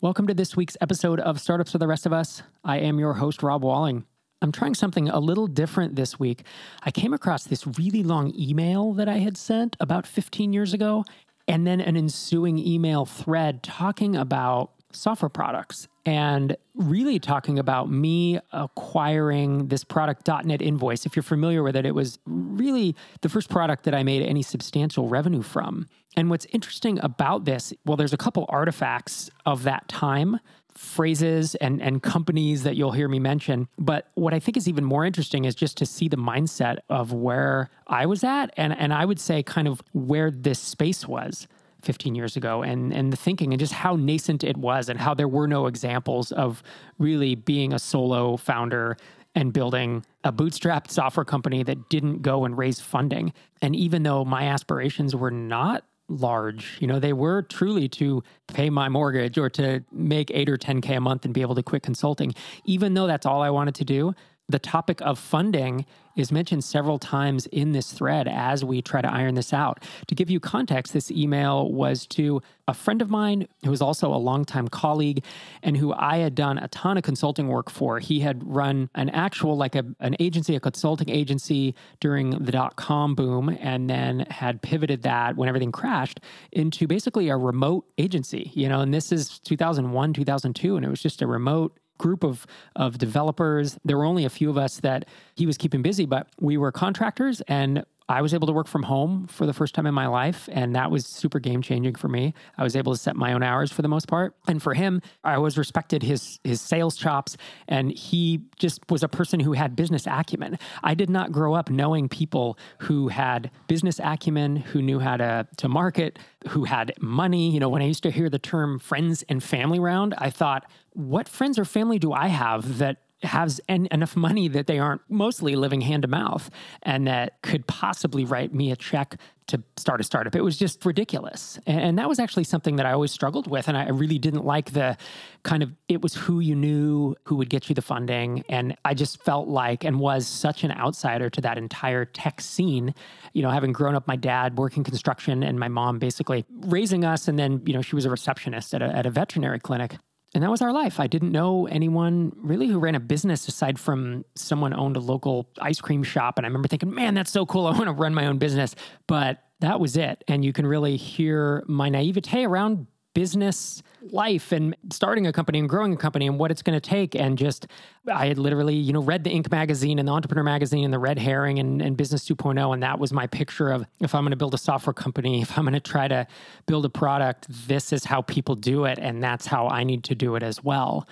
Welcome 0.00 0.28
to 0.28 0.34
this 0.34 0.54
week's 0.54 0.76
episode 0.80 1.18
of 1.18 1.40
Startups 1.40 1.72
for 1.72 1.78
the 1.78 1.88
Rest 1.88 2.06
of 2.06 2.12
Us. 2.12 2.44
I 2.62 2.76
am 2.76 3.00
your 3.00 3.14
host, 3.14 3.42
Rob 3.42 3.64
Walling. 3.64 4.04
I'm 4.40 4.52
trying 4.52 4.76
something 4.76 5.08
a 5.08 5.18
little 5.18 5.48
different 5.48 5.96
this 5.96 6.20
week. 6.20 6.44
I 6.84 6.92
came 6.92 7.12
across 7.12 7.42
this 7.42 7.66
really 7.66 8.04
long 8.04 8.32
email 8.38 8.92
that 8.92 9.08
I 9.08 9.18
had 9.18 9.36
sent 9.36 9.76
about 9.80 10.06
15 10.06 10.52
years 10.52 10.72
ago, 10.72 11.04
and 11.48 11.66
then 11.66 11.80
an 11.80 11.96
ensuing 11.96 12.60
email 12.60 13.06
thread 13.06 13.64
talking 13.64 14.14
about 14.14 14.70
software 14.92 15.28
products 15.28 15.88
and 16.08 16.56
really 16.74 17.18
talking 17.18 17.58
about 17.58 17.90
me 17.90 18.40
acquiring 18.54 19.68
this 19.68 19.84
product 19.84 20.24
DotNetInvoice. 20.24 21.04
If 21.04 21.14
you're 21.14 21.22
familiar 21.22 21.62
with 21.62 21.76
it, 21.76 21.84
it 21.84 21.94
was 21.94 22.18
really 22.24 22.96
the 23.20 23.28
first 23.28 23.50
product 23.50 23.84
that 23.84 23.94
I 23.94 24.02
made 24.02 24.22
any 24.22 24.40
substantial 24.40 25.06
revenue 25.08 25.42
from. 25.42 25.86
And 26.16 26.30
what's 26.30 26.46
interesting 26.46 26.98
about 27.02 27.44
this, 27.44 27.74
well, 27.84 27.98
there's 27.98 28.14
a 28.14 28.16
couple 28.16 28.46
artifacts 28.48 29.28
of 29.44 29.64
that 29.64 29.86
time 29.88 30.40
phrases 30.72 31.56
and, 31.56 31.82
and 31.82 32.02
companies 32.02 32.62
that 32.62 32.74
you'll 32.74 32.92
hear 32.92 33.08
me 33.08 33.18
mention. 33.18 33.68
But 33.78 34.08
what 34.14 34.32
I 34.32 34.38
think 34.38 34.56
is 34.56 34.66
even 34.66 34.84
more 34.84 35.04
interesting 35.04 35.44
is 35.44 35.54
just 35.54 35.76
to 35.76 35.84
see 35.84 36.08
the 36.08 36.16
mindset 36.16 36.78
of 36.88 37.12
where 37.12 37.68
I 37.86 38.06
was 38.06 38.24
at 38.24 38.46
and, 38.56 38.74
and 38.78 38.94
I 38.94 39.04
would 39.04 39.20
say 39.20 39.42
kind 39.42 39.68
of 39.68 39.82
where 39.92 40.30
this 40.30 40.58
space 40.58 41.06
was. 41.06 41.48
15 41.88 42.14
years 42.14 42.36
ago 42.36 42.62
and 42.62 42.92
and 42.92 43.10
the 43.10 43.16
thinking 43.16 43.54
and 43.54 43.58
just 43.58 43.72
how 43.72 43.96
nascent 43.96 44.44
it 44.44 44.58
was 44.58 44.90
and 44.90 45.00
how 45.00 45.14
there 45.14 45.26
were 45.26 45.48
no 45.48 45.66
examples 45.66 46.32
of 46.32 46.62
really 46.98 47.34
being 47.34 47.72
a 47.72 47.78
solo 47.78 48.36
founder 48.36 48.94
and 49.34 49.54
building 49.54 50.04
a 50.22 50.30
bootstrapped 50.30 50.90
software 50.90 51.24
company 51.24 51.62
that 51.62 51.88
didn't 51.88 52.20
go 52.20 52.44
and 52.44 52.58
raise 52.58 52.78
funding 52.78 53.32
and 53.62 53.74
even 53.74 54.02
though 54.02 54.22
my 54.22 54.42
aspirations 54.42 55.16
were 55.16 55.30
not 55.30 55.82
large. 56.10 56.76
You 56.78 56.86
know, 56.86 56.98
they 56.98 57.14
were 57.14 57.40
truly 57.42 57.88
to 58.00 58.22
pay 58.48 58.68
my 58.68 58.90
mortgage 58.90 59.38
or 59.38 59.48
to 59.50 59.82
make 59.90 60.30
eight 60.30 60.50
or 60.50 60.58
10K 60.58 60.98
a 60.98 61.00
month 61.00 61.24
and 61.24 61.32
be 61.32 61.40
able 61.40 61.54
to 61.54 61.62
quit 61.62 61.82
consulting. 61.82 62.34
Even 62.66 62.92
though 62.94 63.06
that's 63.06 63.24
all 63.26 63.40
I 63.40 63.50
wanted 63.50 63.74
to 63.76 63.84
do, 63.84 64.14
the 64.48 64.58
topic 64.58 65.00
of 65.02 65.18
funding 65.18 65.84
is 66.18 66.32
mentioned 66.32 66.64
several 66.64 66.98
times 66.98 67.46
in 67.46 67.72
this 67.72 67.92
thread 67.92 68.28
as 68.28 68.64
we 68.64 68.82
try 68.82 69.00
to 69.00 69.10
iron 69.10 69.34
this 69.34 69.52
out. 69.52 69.84
To 70.08 70.14
give 70.14 70.30
you 70.30 70.40
context, 70.40 70.92
this 70.92 71.10
email 71.10 71.70
was 71.72 72.06
to 72.08 72.42
a 72.66 72.74
friend 72.74 73.00
of 73.00 73.08
mine 73.08 73.48
who 73.64 73.70
was 73.70 73.80
also 73.80 74.12
a 74.12 74.16
longtime 74.16 74.68
colleague 74.68 75.24
and 75.62 75.76
who 75.76 75.92
I 75.94 76.18
had 76.18 76.34
done 76.34 76.58
a 76.58 76.68
ton 76.68 76.98
of 76.98 77.02
consulting 77.02 77.48
work 77.48 77.70
for. 77.70 77.98
He 77.98 78.20
had 78.20 78.46
run 78.46 78.90
an 78.94 79.08
actual, 79.10 79.56
like 79.56 79.74
a, 79.74 79.84
an 80.00 80.16
agency, 80.20 80.54
a 80.54 80.60
consulting 80.60 81.08
agency 81.08 81.74
during 82.00 82.30
the 82.30 82.52
dot 82.52 82.76
com 82.76 83.14
boom, 83.14 83.48
and 83.60 83.88
then 83.88 84.20
had 84.30 84.60
pivoted 84.60 85.02
that 85.02 85.36
when 85.36 85.48
everything 85.48 85.72
crashed 85.72 86.20
into 86.52 86.86
basically 86.86 87.28
a 87.28 87.36
remote 87.36 87.86
agency, 87.96 88.50
you 88.54 88.68
know, 88.68 88.80
and 88.80 88.92
this 88.92 89.12
is 89.12 89.38
2001, 89.40 90.12
2002, 90.12 90.76
and 90.76 90.84
it 90.84 90.88
was 90.88 91.00
just 91.00 91.22
a 91.22 91.26
remote 91.26 91.78
group 91.98 92.24
of 92.24 92.46
of 92.76 92.98
developers. 92.98 93.78
There 93.84 93.98
were 93.98 94.04
only 94.04 94.24
a 94.24 94.30
few 94.30 94.50
of 94.50 94.56
us 94.56 94.80
that 94.80 95.06
he 95.34 95.46
was 95.46 95.56
keeping 95.56 95.82
busy, 95.82 96.06
but 96.06 96.28
we 96.40 96.56
were 96.56 96.72
contractors 96.72 97.40
and 97.42 97.84
I 98.08 98.22
was 98.22 98.32
able 98.32 98.46
to 98.46 98.52
work 98.52 98.66
from 98.66 98.84
home 98.84 99.26
for 99.26 99.44
the 99.44 99.52
first 99.52 99.74
time 99.74 99.86
in 99.86 99.92
my 99.92 100.06
life, 100.06 100.48
and 100.50 100.74
that 100.74 100.90
was 100.90 101.06
super 101.06 101.38
game 101.38 101.60
changing 101.60 101.94
for 101.96 102.08
me. 102.08 102.32
I 102.56 102.62
was 102.62 102.74
able 102.74 102.92
to 102.92 102.98
set 102.98 103.16
my 103.16 103.34
own 103.34 103.42
hours 103.42 103.70
for 103.70 103.82
the 103.82 103.88
most 103.88 104.08
part, 104.08 104.34
and 104.46 104.62
for 104.62 104.72
him, 104.72 105.02
I 105.24 105.34
always 105.34 105.58
respected 105.58 106.02
his 106.02 106.40
his 106.42 106.60
sales 106.60 106.96
chops, 106.96 107.36
and 107.68 107.92
he 107.92 108.40
just 108.58 108.80
was 108.90 109.02
a 109.02 109.08
person 109.08 109.40
who 109.40 109.52
had 109.52 109.76
business 109.76 110.06
acumen. 110.06 110.58
I 110.82 110.94
did 110.94 111.10
not 111.10 111.32
grow 111.32 111.54
up 111.54 111.68
knowing 111.68 112.08
people 112.08 112.58
who 112.78 113.08
had 113.08 113.50
business 113.66 114.00
acumen, 114.02 114.56
who 114.56 114.80
knew 114.80 115.00
how 115.00 115.18
to 115.18 115.46
to 115.58 115.68
market, 115.68 116.18
who 116.48 116.64
had 116.64 116.94
money. 117.00 117.50
You 117.50 117.60
know, 117.60 117.68
when 117.68 117.82
I 117.82 117.86
used 117.86 118.04
to 118.04 118.10
hear 118.10 118.30
the 118.30 118.38
term 118.38 118.78
friends 118.78 119.22
and 119.28 119.42
family 119.42 119.78
round, 119.78 120.14
I 120.16 120.30
thought, 120.30 120.64
what 120.94 121.28
friends 121.28 121.58
or 121.58 121.66
family 121.66 121.98
do 121.98 122.12
I 122.12 122.28
have 122.28 122.78
that 122.78 122.98
has 123.22 123.60
en- 123.68 123.88
enough 123.90 124.16
money 124.16 124.48
that 124.48 124.66
they 124.66 124.78
aren't 124.78 125.02
mostly 125.08 125.56
living 125.56 125.80
hand 125.80 126.02
to 126.02 126.08
mouth 126.08 126.50
and 126.82 127.06
that 127.06 127.42
could 127.42 127.66
possibly 127.66 128.24
write 128.24 128.54
me 128.54 128.70
a 128.70 128.76
check 128.76 129.16
to 129.48 129.62
start 129.78 129.98
a 130.00 130.04
startup. 130.04 130.36
It 130.36 130.42
was 130.42 130.58
just 130.58 130.84
ridiculous. 130.84 131.58
And, 131.66 131.80
and, 131.80 131.98
that 131.98 132.08
was 132.08 132.18
actually 132.18 132.44
something 132.44 132.76
that 132.76 132.84
I 132.84 132.92
always 132.92 133.10
struggled 133.10 133.50
with. 133.50 133.66
And 133.66 133.76
I 133.78 133.88
really 133.88 134.18
didn't 134.18 134.44
like 134.44 134.72
the 134.72 134.96
kind 135.42 135.62
of, 135.62 135.72
it 135.88 136.02
was 136.02 136.14
who 136.14 136.40
you 136.40 136.54
knew 136.54 137.16
who 137.24 137.36
would 137.36 137.48
get 137.48 137.68
you 137.68 137.74
the 137.74 137.82
funding. 137.82 138.44
And 138.50 138.76
I 138.84 138.92
just 138.92 139.22
felt 139.22 139.48
like 139.48 139.84
and 139.84 139.98
was 139.98 140.26
such 140.26 140.64
an 140.64 140.72
outsider 140.72 141.30
to 141.30 141.40
that 141.40 141.56
entire 141.56 142.04
tech 142.04 142.42
scene. 142.42 142.94
You 143.32 143.42
know, 143.42 143.50
having 143.50 143.72
grown 143.72 143.94
up, 143.94 144.06
my 144.06 144.16
dad 144.16 144.58
working 144.58 144.84
construction 144.84 145.42
and 145.42 145.58
my 145.58 145.68
mom 145.68 145.98
basically 145.98 146.44
raising 146.50 147.04
us. 147.04 147.26
And 147.26 147.38
then, 147.38 147.62
you 147.64 147.72
know, 147.72 147.82
she 147.82 147.94
was 147.94 148.04
a 148.04 148.10
receptionist 148.10 148.74
at 148.74 148.82
a, 148.82 148.94
at 148.94 149.06
a 149.06 149.10
veterinary 149.10 149.60
clinic 149.60 149.96
and 150.34 150.44
that 150.44 150.50
was 150.50 150.60
our 150.60 150.72
life. 150.72 151.00
I 151.00 151.06
didn't 151.06 151.32
know 151.32 151.66
anyone 151.66 152.32
really 152.36 152.66
who 152.66 152.78
ran 152.78 152.94
a 152.94 153.00
business 153.00 153.48
aside 153.48 153.78
from 153.78 154.24
someone 154.34 154.74
owned 154.74 154.96
a 154.96 155.00
local 155.00 155.48
ice 155.58 155.80
cream 155.80 156.02
shop. 156.02 156.38
And 156.38 156.44
I 156.44 156.48
remember 156.48 156.68
thinking, 156.68 156.94
man, 156.94 157.14
that's 157.14 157.30
so 157.30 157.46
cool. 157.46 157.66
I 157.66 157.70
want 157.78 157.86
to 157.86 157.92
run 157.92 158.14
my 158.14 158.26
own 158.26 158.38
business. 158.38 158.74
But 159.06 159.42
that 159.60 159.80
was 159.80 159.96
it. 159.96 160.22
And 160.28 160.44
you 160.44 160.52
can 160.52 160.66
really 160.66 160.96
hear 160.96 161.64
my 161.66 161.88
naivete 161.88 162.44
around 162.44 162.86
business 163.18 163.82
life 164.12 164.52
and 164.52 164.76
starting 164.92 165.26
a 165.26 165.32
company 165.32 165.58
and 165.58 165.68
growing 165.68 165.92
a 165.92 165.96
company 165.96 166.28
and 166.28 166.38
what 166.38 166.52
it's 166.52 166.62
going 166.62 166.80
to 166.80 166.88
take. 166.88 167.16
And 167.16 167.36
just, 167.36 167.66
I 168.06 168.26
had 168.26 168.38
literally, 168.38 168.76
you 168.76 168.92
know, 168.92 169.02
read 169.02 169.24
the 169.24 169.30
Inc. 169.30 169.50
magazine 169.50 169.98
and 169.98 170.06
the 170.06 170.12
Entrepreneur 170.12 170.44
magazine 170.44 170.84
and 170.84 170.94
the 170.94 171.00
Red 171.00 171.18
Herring 171.18 171.58
and, 171.58 171.82
and 171.82 171.96
Business 171.96 172.28
2.0. 172.28 172.72
And 172.72 172.80
that 172.84 173.00
was 173.00 173.12
my 173.12 173.26
picture 173.26 173.72
of 173.72 173.84
if 174.00 174.14
I'm 174.14 174.22
going 174.22 174.30
to 174.30 174.36
build 174.36 174.54
a 174.54 174.58
software 174.58 174.94
company, 174.94 175.42
if 175.42 175.58
I'm 175.58 175.64
going 175.64 175.74
to 175.74 175.80
try 175.80 176.06
to 176.06 176.28
build 176.66 176.84
a 176.84 176.88
product, 176.88 177.46
this 177.66 177.92
is 177.92 178.04
how 178.04 178.22
people 178.22 178.54
do 178.54 178.84
it. 178.84 179.00
And 179.00 179.20
that's 179.20 179.46
how 179.46 179.66
I 179.66 179.82
need 179.82 180.04
to 180.04 180.14
do 180.14 180.36
it 180.36 180.44
as 180.44 180.62
well. 180.62 181.08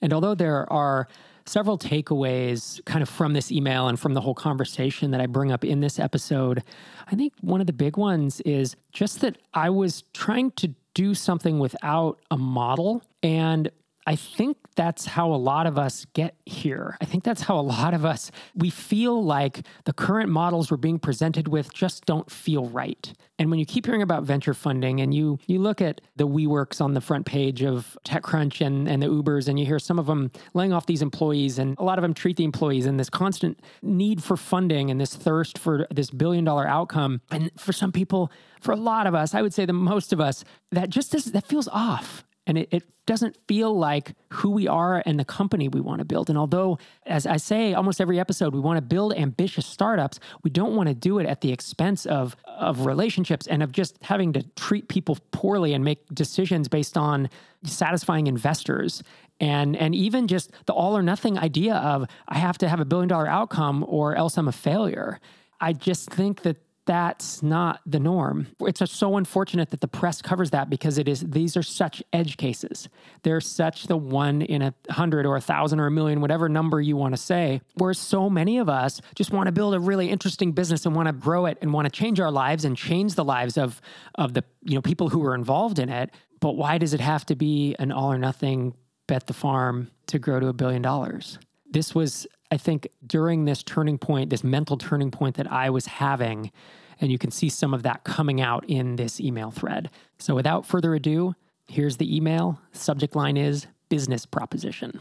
And 0.00 0.14
although 0.14 0.34
there 0.34 0.72
are, 0.72 1.06
several 1.44 1.76
takeaways 1.76 2.82
kind 2.84 3.02
of 3.02 3.08
from 3.08 3.32
this 3.32 3.50
email 3.50 3.88
and 3.88 3.98
from 3.98 4.14
the 4.14 4.20
whole 4.20 4.32
conversation 4.32 5.10
that 5.10 5.20
I 5.20 5.26
bring 5.26 5.50
up 5.50 5.64
in 5.64 5.80
this 5.80 5.98
episode. 5.98 6.62
I 7.10 7.16
think 7.16 7.32
one 7.40 7.60
of 7.60 7.66
the 7.66 7.72
big 7.72 7.96
ones 7.96 8.40
is 8.42 8.76
just 8.92 9.20
that 9.22 9.38
I 9.52 9.68
was 9.68 10.04
trying 10.12 10.52
to 10.52 10.72
do 10.94 11.14
something 11.14 11.58
without 11.58 12.18
a 12.30 12.36
model. 12.36 13.02
And 13.22 13.70
I 14.06 14.16
think 14.16 14.56
that's 14.74 15.06
how 15.06 15.32
a 15.32 15.36
lot 15.36 15.66
of 15.66 15.78
us 15.78 16.06
get 16.12 16.34
here. 16.44 16.96
I 17.00 17.04
think 17.04 17.22
that's 17.22 17.42
how 17.42 17.58
a 17.58 17.62
lot 17.62 17.94
of 17.94 18.04
us 18.04 18.30
we 18.54 18.68
feel 18.68 19.22
like 19.22 19.64
the 19.84 19.92
current 19.92 20.28
models 20.28 20.70
we're 20.70 20.76
being 20.76 20.98
presented 20.98 21.46
with 21.46 21.72
just 21.72 22.04
don't 22.04 22.30
feel 22.30 22.66
right. 22.66 23.12
And 23.38 23.50
when 23.50 23.58
you 23.58 23.66
keep 23.66 23.86
hearing 23.86 24.02
about 24.02 24.24
venture 24.24 24.54
funding 24.54 25.00
and 25.00 25.14
you 25.14 25.38
you 25.46 25.60
look 25.60 25.80
at 25.80 26.00
the 26.16 26.26
WeWorks 26.26 26.80
on 26.80 26.94
the 26.94 27.00
front 27.00 27.26
page 27.26 27.62
of 27.62 27.96
TechCrunch 28.04 28.64
and, 28.64 28.88
and 28.88 29.02
the 29.02 29.06
Ubers 29.06 29.46
and 29.46 29.58
you 29.58 29.66
hear 29.66 29.78
some 29.78 29.98
of 29.98 30.06
them 30.06 30.32
laying 30.54 30.72
off 30.72 30.86
these 30.86 31.02
employees 31.02 31.58
and 31.58 31.78
a 31.78 31.84
lot 31.84 31.98
of 31.98 32.02
them 32.02 32.14
treat 32.14 32.36
the 32.36 32.44
employees 32.44 32.86
and 32.86 32.98
this 32.98 33.10
constant 33.10 33.60
need 33.82 34.22
for 34.22 34.36
funding 34.36 34.90
and 34.90 35.00
this 35.00 35.14
thirst 35.14 35.58
for 35.58 35.86
this 35.90 36.10
billion 36.10 36.44
dollar 36.44 36.66
outcome. 36.66 37.20
And 37.30 37.50
for 37.56 37.72
some 37.72 37.92
people, 37.92 38.32
for 38.60 38.72
a 38.72 38.76
lot 38.76 39.06
of 39.06 39.14
us, 39.14 39.34
I 39.34 39.42
would 39.42 39.54
say 39.54 39.64
the 39.64 39.72
most 39.72 40.12
of 40.12 40.20
us, 40.20 40.44
that 40.72 40.88
just 40.90 41.12
does, 41.12 41.26
that 41.26 41.46
feels 41.46 41.68
off 41.68 42.24
and 42.46 42.58
it, 42.58 42.68
it, 42.70 42.84
doesn't 43.04 43.36
feel 43.48 43.76
like 43.76 44.14
who 44.30 44.50
we 44.50 44.68
are 44.68 45.02
and 45.04 45.18
the 45.18 45.24
company 45.24 45.68
we 45.68 45.80
want 45.80 45.98
to 45.98 46.04
build. 46.04 46.28
And 46.28 46.38
although, 46.38 46.78
as 47.04 47.26
I 47.26 47.36
say 47.36 47.74
almost 47.74 48.00
every 48.00 48.20
episode, 48.20 48.54
we 48.54 48.60
want 48.60 48.76
to 48.76 48.80
build 48.80 49.12
ambitious 49.14 49.66
startups, 49.66 50.20
we 50.44 50.50
don't 50.50 50.76
want 50.76 50.88
to 50.88 50.94
do 50.94 51.18
it 51.18 51.26
at 51.26 51.40
the 51.40 51.50
expense 51.50 52.06
of, 52.06 52.36
of 52.46 52.86
relationships 52.86 53.48
and 53.48 53.60
of 53.60 53.72
just 53.72 53.98
having 54.02 54.32
to 54.34 54.44
treat 54.54 54.86
people 54.86 55.18
poorly 55.32 55.74
and 55.74 55.84
make 55.84 56.06
decisions 56.14 56.68
based 56.68 56.96
on 56.96 57.28
satisfying 57.64 58.28
investors. 58.28 59.02
And, 59.40 59.76
and 59.76 59.96
even 59.96 60.28
just 60.28 60.52
the 60.66 60.72
all 60.72 60.96
or 60.96 61.02
nothing 61.02 61.36
idea 61.36 61.74
of 61.74 62.06
I 62.28 62.38
have 62.38 62.56
to 62.58 62.68
have 62.68 62.78
a 62.78 62.84
billion 62.84 63.08
dollar 63.08 63.26
outcome 63.26 63.84
or 63.88 64.14
else 64.14 64.38
I'm 64.38 64.46
a 64.46 64.52
failure. 64.52 65.18
I 65.60 65.72
just 65.72 66.08
think 66.08 66.42
that 66.42 66.58
that's 66.84 67.42
not 67.42 67.80
the 67.86 68.00
norm. 68.00 68.48
It's 68.60 68.82
so 68.90 69.16
unfortunate 69.16 69.70
that 69.70 69.80
the 69.80 69.88
press 69.88 70.20
covers 70.20 70.50
that 70.50 70.68
because 70.68 70.98
it 70.98 71.08
is 71.08 71.20
these 71.20 71.56
are 71.56 71.62
such 71.62 72.02
edge 72.12 72.36
cases. 72.36 72.88
They're 73.22 73.40
such 73.40 73.86
the 73.86 73.96
one 73.96 74.42
in 74.42 74.62
a 74.62 74.74
hundred 74.90 75.24
or 75.24 75.36
a 75.36 75.40
thousand 75.40 75.78
or 75.78 75.86
a 75.86 75.90
million, 75.90 76.20
whatever 76.20 76.48
number 76.48 76.80
you 76.80 76.96
want 76.96 77.14
to 77.14 77.20
say, 77.20 77.60
where 77.74 77.94
so 77.94 78.28
many 78.28 78.58
of 78.58 78.68
us 78.68 79.00
just 79.14 79.30
want 79.32 79.46
to 79.46 79.52
build 79.52 79.74
a 79.74 79.80
really 79.80 80.10
interesting 80.10 80.52
business 80.52 80.84
and 80.84 80.96
want 80.96 81.06
to 81.06 81.12
grow 81.12 81.46
it 81.46 81.56
and 81.62 81.72
want 81.72 81.86
to 81.86 81.90
change 81.90 82.18
our 82.18 82.32
lives 82.32 82.64
and 82.64 82.76
change 82.76 83.14
the 83.14 83.24
lives 83.24 83.56
of 83.56 83.80
of 84.16 84.34
the 84.34 84.42
you 84.62 84.74
know 84.74 84.82
people 84.82 85.08
who 85.08 85.24
are 85.24 85.34
involved 85.34 85.78
in 85.78 85.88
it. 85.88 86.10
But 86.40 86.56
why 86.56 86.78
does 86.78 86.94
it 86.94 87.00
have 87.00 87.24
to 87.26 87.36
be 87.36 87.76
an 87.78 87.92
all 87.92 88.12
or 88.12 88.18
nothing 88.18 88.74
bet 89.06 89.28
the 89.28 89.34
farm 89.34 89.92
to 90.08 90.18
grow 90.18 90.40
to 90.40 90.48
a 90.48 90.52
billion 90.52 90.82
dollars? 90.82 91.38
This 91.70 91.94
was 91.94 92.26
I 92.52 92.58
think 92.58 92.88
during 93.06 93.46
this 93.46 93.62
turning 93.62 93.96
point, 93.96 94.28
this 94.28 94.44
mental 94.44 94.76
turning 94.76 95.10
point 95.10 95.36
that 95.36 95.50
I 95.50 95.70
was 95.70 95.86
having, 95.86 96.52
and 97.00 97.10
you 97.10 97.16
can 97.16 97.30
see 97.30 97.48
some 97.48 97.72
of 97.72 97.82
that 97.84 98.04
coming 98.04 98.42
out 98.42 98.66
in 98.68 98.96
this 98.96 99.22
email 99.22 99.50
thread. 99.50 99.88
So 100.18 100.34
without 100.34 100.66
further 100.66 100.94
ado, 100.94 101.34
here's 101.66 101.96
the 101.96 102.14
email. 102.14 102.60
Subject 102.72 103.16
line 103.16 103.38
is 103.38 103.68
business 103.88 104.26
proposition. 104.26 105.00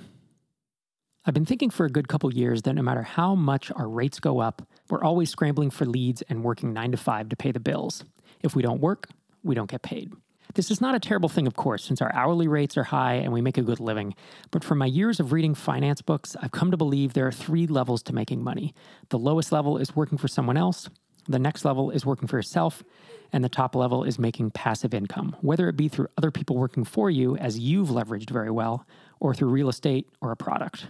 I've 1.26 1.34
been 1.34 1.46
thinking 1.46 1.72
for 1.72 1.86
a 1.86 1.90
good 1.90 2.08
couple 2.08 2.34
years 2.34 2.62
that 2.62 2.74
no 2.74 2.84
matter 2.84 3.04
how 3.04 3.36
much 3.36 3.70
our 3.76 3.90
rates 3.90 4.22
go 4.22 4.40
up, 4.40 4.62
we're 4.90 5.04
always 5.04 5.30
scrambling 5.30 5.72
for 5.72 5.86
leads 5.86 6.22
and 6.30 6.46
working 6.46 6.72
nine 6.72 6.92
to 6.92 6.98
five 6.98 7.28
to 7.28 7.36
pay 7.36 7.52
the 7.52 7.60
bills. 7.60 8.06
If 8.42 8.56
we 8.56 8.64
don't 8.64 8.80
work, 8.80 9.10
we 9.44 9.56
don't 9.56 9.70
get 9.70 9.82
paid. 9.82 10.14
This 10.54 10.70
is 10.70 10.82
not 10.82 10.96
a 10.96 11.00
terrible 11.00 11.30
thing, 11.30 11.48
of 11.48 11.56
course, 11.56 11.84
since 11.84 12.02
our 12.02 12.14
hourly 12.14 12.48
rates 12.48 12.76
are 12.76 12.84
high 12.84 13.16
and 13.16 13.32
we 13.32 13.42
make 13.42 13.58
a 13.58 13.62
good 13.62 13.80
living. 13.80 14.16
But 14.50 14.64
from 14.64 14.80
my 14.80 14.86
years 14.86 15.20
of 15.20 15.32
reading 15.32 15.56
finance 15.56 16.02
books, 16.02 16.36
I've 16.42 16.52
come 16.52 16.72
to 16.72 16.78
believe 16.78 17.14
there 17.14 17.28
are 17.28 17.32
three 17.32 17.68
levels 17.68 18.04
to 18.04 18.14
making 18.14 18.44
money. 18.44 18.74
The 19.10 19.20
lowest 19.20 19.52
level 19.52 19.78
is 19.78 19.96
working 19.96 20.18
for 20.18 20.28
someone 20.28 20.58
else, 20.58 20.90
the 21.28 21.40
next 21.40 21.64
level 21.64 21.92
is 21.92 22.06
working 22.06 22.28
for 22.28 22.38
yourself, 22.38 22.84
and 23.32 23.44
the 23.44 23.50
top 23.50 23.76
level 23.76 24.04
is 24.04 24.20
making 24.20 24.52
passive 24.52 24.94
income, 24.94 25.36
whether 25.42 25.70
it 25.70 25.78
be 25.78 25.88
through 25.88 26.08
other 26.18 26.32
people 26.32 26.58
working 26.58 26.84
for 26.84 27.10
you, 27.10 27.38
as 27.38 27.60
you've 27.60 27.90
leveraged 27.90 28.30
very 28.30 28.52
well, 28.52 28.86
or 29.20 29.34
through 29.34 29.50
real 29.50 29.70
estate 29.70 30.10
or 30.20 30.32
a 30.32 30.36
product. 30.36 30.88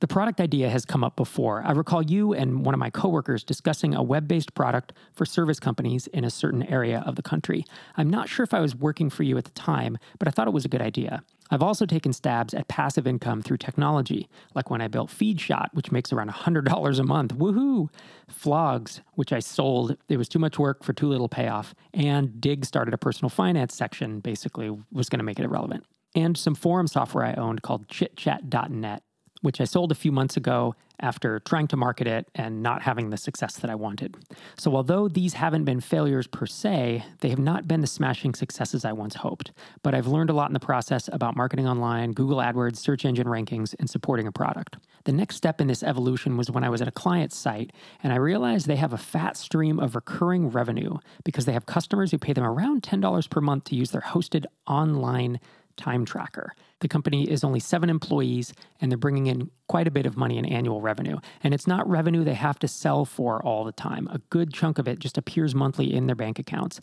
The 0.00 0.08
product 0.08 0.40
idea 0.40 0.68
has 0.70 0.84
come 0.84 1.04
up 1.04 1.16
before. 1.16 1.62
I 1.64 1.72
recall 1.72 2.02
you 2.02 2.32
and 2.32 2.64
one 2.64 2.74
of 2.74 2.80
my 2.80 2.90
coworkers 2.90 3.44
discussing 3.44 3.94
a 3.94 4.02
web 4.02 4.26
based 4.26 4.54
product 4.54 4.92
for 5.12 5.24
service 5.24 5.60
companies 5.60 6.06
in 6.08 6.24
a 6.24 6.30
certain 6.30 6.62
area 6.64 7.02
of 7.06 7.16
the 7.16 7.22
country. 7.22 7.64
I'm 7.96 8.10
not 8.10 8.28
sure 8.28 8.44
if 8.44 8.52
I 8.52 8.60
was 8.60 8.74
working 8.74 9.08
for 9.08 9.22
you 9.22 9.38
at 9.38 9.44
the 9.44 9.50
time, 9.52 9.98
but 10.18 10.28
I 10.28 10.30
thought 10.30 10.48
it 10.48 10.52
was 10.52 10.64
a 10.64 10.68
good 10.68 10.82
idea. 10.82 11.22
I've 11.50 11.62
also 11.62 11.86
taken 11.86 12.12
stabs 12.12 12.54
at 12.54 12.68
passive 12.68 13.06
income 13.06 13.42
through 13.42 13.58
technology, 13.58 14.28
like 14.54 14.70
when 14.70 14.80
I 14.80 14.88
built 14.88 15.10
FeedShot, 15.10 15.68
which 15.72 15.92
makes 15.92 16.12
around 16.12 16.30
$100 16.30 16.98
a 16.98 17.02
month. 17.04 17.34
Woohoo! 17.34 17.88
Flogs, 18.28 19.02
which 19.14 19.32
I 19.32 19.38
sold. 19.40 19.96
It 20.08 20.16
was 20.16 20.28
too 20.28 20.38
much 20.38 20.58
work 20.58 20.82
for 20.82 20.92
too 20.92 21.08
little 21.08 21.28
payoff. 21.28 21.74
And 21.92 22.40
Digg 22.40 22.64
started 22.64 22.94
a 22.94 22.98
personal 22.98 23.28
finance 23.28 23.74
section, 23.74 24.20
basically, 24.20 24.70
was 24.90 25.08
going 25.08 25.18
to 25.18 25.24
make 25.24 25.38
it 25.38 25.44
irrelevant. 25.44 25.84
And 26.14 26.36
some 26.36 26.54
forum 26.54 26.86
software 26.86 27.24
I 27.24 27.34
owned 27.34 27.62
called 27.62 27.88
chitchat.net 27.88 29.02
which 29.44 29.60
I 29.60 29.64
sold 29.64 29.92
a 29.92 29.94
few 29.94 30.10
months 30.10 30.38
ago 30.38 30.74
after 31.00 31.38
trying 31.40 31.68
to 31.68 31.76
market 31.76 32.06
it 32.06 32.26
and 32.34 32.62
not 32.62 32.80
having 32.80 33.10
the 33.10 33.18
success 33.18 33.56
that 33.56 33.70
I 33.70 33.74
wanted. 33.74 34.16
So, 34.56 34.74
although 34.74 35.06
these 35.06 35.34
haven't 35.34 35.64
been 35.64 35.80
failures 35.80 36.26
per 36.26 36.46
se, 36.46 37.04
they 37.20 37.28
have 37.28 37.38
not 37.38 37.68
been 37.68 37.82
the 37.82 37.86
smashing 37.86 38.34
successes 38.34 38.86
I 38.86 38.92
once 38.92 39.16
hoped. 39.16 39.52
But 39.82 39.94
I've 39.94 40.06
learned 40.06 40.30
a 40.30 40.32
lot 40.32 40.48
in 40.48 40.54
the 40.54 40.60
process 40.60 41.10
about 41.12 41.36
marketing 41.36 41.68
online, 41.68 42.12
Google 42.12 42.38
AdWords, 42.38 42.76
search 42.76 43.04
engine 43.04 43.26
rankings, 43.26 43.74
and 43.78 43.90
supporting 43.90 44.26
a 44.26 44.32
product. 44.32 44.78
The 45.04 45.12
next 45.12 45.36
step 45.36 45.60
in 45.60 45.66
this 45.66 45.82
evolution 45.82 46.38
was 46.38 46.50
when 46.50 46.64
I 46.64 46.70
was 46.70 46.80
at 46.80 46.88
a 46.88 46.92
client's 46.92 47.36
site 47.36 47.72
and 48.02 48.10
I 48.10 48.16
realized 48.16 48.66
they 48.66 48.76
have 48.76 48.94
a 48.94 48.98
fat 48.98 49.36
stream 49.36 49.78
of 49.78 49.94
recurring 49.94 50.48
revenue 50.48 50.96
because 51.22 51.44
they 51.44 51.52
have 51.52 51.66
customers 51.66 52.10
who 52.10 52.18
pay 52.18 52.32
them 52.32 52.44
around 52.44 52.82
$10 52.82 53.28
per 53.28 53.42
month 53.42 53.64
to 53.64 53.76
use 53.76 53.90
their 53.90 54.00
hosted 54.00 54.46
online 54.66 55.38
time 55.76 56.04
tracker. 56.04 56.54
The 56.80 56.88
company 56.88 57.30
is 57.30 57.44
only 57.44 57.60
seven 57.60 57.88
employees 57.88 58.52
and 58.80 58.90
they're 58.90 58.98
bringing 58.98 59.26
in 59.26 59.50
quite 59.68 59.88
a 59.88 59.90
bit 59.90 60.06
of 60.06 60.16
money 60.16 60.38
in 60.38 60.44
annual 60.44 60.80
revenue. 60.80 61.18
And 61.42 61.54
it's 61.54 61.66
not 61.66 61.88
revenue 61.88 62.24
they 62.24 62.34
have 62.34 62.58
to 62.60 62.68
sell 62.68 63.04
for 63.04 63.42
all 63.44 63.64
the 63.64 63.72
time. 63.72 64.08
A 64.08 64.18
good 64.30 64.52
chunk 64.52 64.78
of 64.78 64.88
it 64.88 64.98
just 64.98 65.18
appears 65.18 65.54
monthly 65.54 65.92
in 65.92 66.06
their 66.06 66.16
bank 66.16 66.38
accounts. 66.38 66.80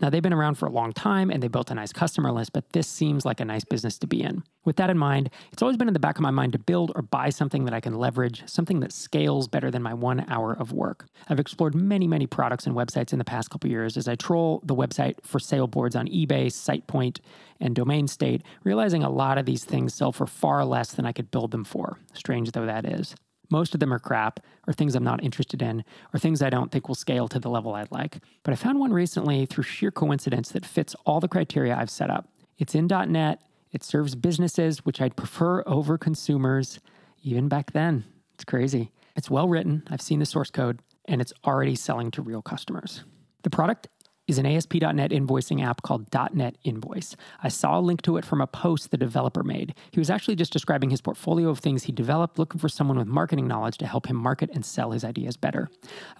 Now, 0.00 0.10
they've 0.10 0.22
been 0.22 0.32
around 0.32 0.54
for 0.54 0.66
a 0.66 0.70
long 0.70 0.92
time 0.92 1.28
and 1.28 1.42
they 1.42 1.48
built 1.48 1.72
a 1.72 1.74
nice 1.74 1.92
customer 1.92 2.30
list, 2.30 2.52
but 2.52 2.70
this 2.72 2.86
seems 2.86 3.24
like 3.24 3.40
a 3.40 3.44
nice 3.44 3.64
business 3.64 3.98
to 3.98 4.06
be 4.06 4.22
in. 4.22 4.44
With 4.64 4.76
that 4.76 4.90
in 4.90 4.98
mind, 4.98 5.30
it's 5.50 5.60
always 5.60 5.76
been 5.76 5.88
in 5.88 5.94
the 5.94 5.98
back 5.98 6.16
of 6.16 6.22
my 6.22 6.30
mind 6.30 6.52
to 6.52 6.58
build 6.58 6.92
or 6.94 7.02
buy 7.02 7.30
something 7.30 7.64
that 7.64 7.74
I 7.74 7.80
can 7.80 7.94
leverage, 7.94 8.44
something 8.46 8.78
that 8.80 8.92
scales 8.92 9.48
better 9.48 9.72
than 9.72 9.82
my 9.82 9.94
one 9.94 10.24
hour 10.28 10.52
of 10.52 10.72
work. 10.72 11.06
I've 11.28 11.40
explored 11.40 11.74
many, 11.74 12.06
many 12.06 12.28
products 12.28 12.64
and 12.66 12.76
websites 12.76 13.12
in 13.12 13.18
the 13.18 13.24
past 13.24 13.50
couple 13.50 13.70
years 13.70 13.96
as 13.96 14.06
I 14.06 14.14
troll 14.14 14.62
the 14.64 14.74
website 14.74 15.16
for 15.24 15.40
sale 15.40 15.66
boards 15.66 15.96
on 15.96 16.06
eBay, 16.06 16.46
SitePoint, 16.46 17.18
and 17.58 17.74
Domain 17.74 18.06
State, 18.06 18.42
realizing 18.62 19.02
a 19.02 19.10
lot 19.10 19.36
of 19.36 19.46
these 19.46 19.64
things 19.64 19.94
sell 19.94 20.12
for 20.12 20.28
far 20.28 20.64
less 20.64 20.92
than 20.92 21.06
I 21.06 21.12
could 21.12 21.32
build 21.32 21.50
them 21.50 21.64
for, 21.64 21.98
strange 22.12 22.52
though 22.52 22.66
that 22.66 22.86
is. 22.86 23.16
Most 23.50 23.74
of 23.74 23.80
them 23.80 23.92
are 23.92 23.98
crap, 23.98 24.40
or 24.66 24.72
things 24.72 24.94
I'm 24.94 25.04
not 25.04 25.22
interested 25.22 25.62
in, 25.62 25.84
or 26.12 26.18
things 26.18 26.42
I 26.42 26.50
don't 26.50 26.70
think 26.70 26.88
will 26.88 26.94
scale 26.94 27.28
to 27.28 27.38
the 27.38 27.48
level 27.48 27.74
I'd 27.74 27.90
like. 27.90 28.18
But 28.42 28.52
I 28.52 28.56
found 28.56 28.78
one 28.78 28.92
recently 28.92 29.46
through 29.46 29.64
sheer 29.64 29.90
coincidence 29.90 30.50
that 30.50 30.66
fits 30.66 30.94
all 31.06 31.20
the 31.20 31.28
criteria 31.28 31.76
I've 31.76 31.90
set 31.90 32.10
up. 32.10 32.28
It's 32.58 32.74
in 32.74 32.86
.NET, 32.86 33.40
it 33.72 33.84
serves 33.84 34.14
businesses, 34.14 34.84
which 34.84 35.00
I'd 35.00 35.16
prefer 35.16 35.62
over 35.66 35.98
consumers, 35.98 36.80
even 37.22 37.48
back 37.48 37.72
then. 37.72 38.04
It's 38.34 38.44
crazy. 38.44 38.92
It's 39.16 39.30
well 39.30 39.48
written, 39.48 39.82
I've 39.90 40.02
seen 40.02 40.20
the 40.20 40.26
source 40.26 40.50
code, 40.50 40.80
and 41.06 41.20
it's 41.20 41.32
already 41.44 41.74
selling 41.74 42.10
to 42.12 42.22
real 42.22 42.42
customers. 42.42 43.04
The 43.42 43.50
product 43.50 43.88
is 44.28 44.38
an 44.38 44.46
ASP.NET 44.46 45.10
invoicing 45.10 45.64
app 45.64 45.82
called 45.82 46.10
DotNetInvoice. 46.10 47.16
I 47.42 47.48
saw 47.48 47.78
a 47.78 47.80
link 47.80 48.02
to 48.02 48.18
it 48.18 48.24
from 48.24 48.40
a 48.40 48.46
post 48.46 48.90
the 48.90 48.96
developer 48.96 49.42
made. 49.42 49.74
He 49.90 49.98
was 49.98 50.10
actually 50.10 50.36
just 50.36 50.52
describing 50.52 50.90
his 50.90 51.00
portfolio 51.00 51.48
of 51.48 51.58
things 51.58 51.84
he 51.84 51.92
developed, 51.92 52.38
looking 52.38 52.60
for 52.60 52.68
someone 52.68 52.98
with 52.98 53.08
marketing 53.08 53.48
knowledge 53.48 53.78
to 53.78 53.86
help 53.86 54.06
him 54.06 54.16
market 54.16 54.50
and 54.52 54.64
sell 54.64 54.92
his 54.92 55.02
ideas 55.02 55.36
better. 55.36 55.70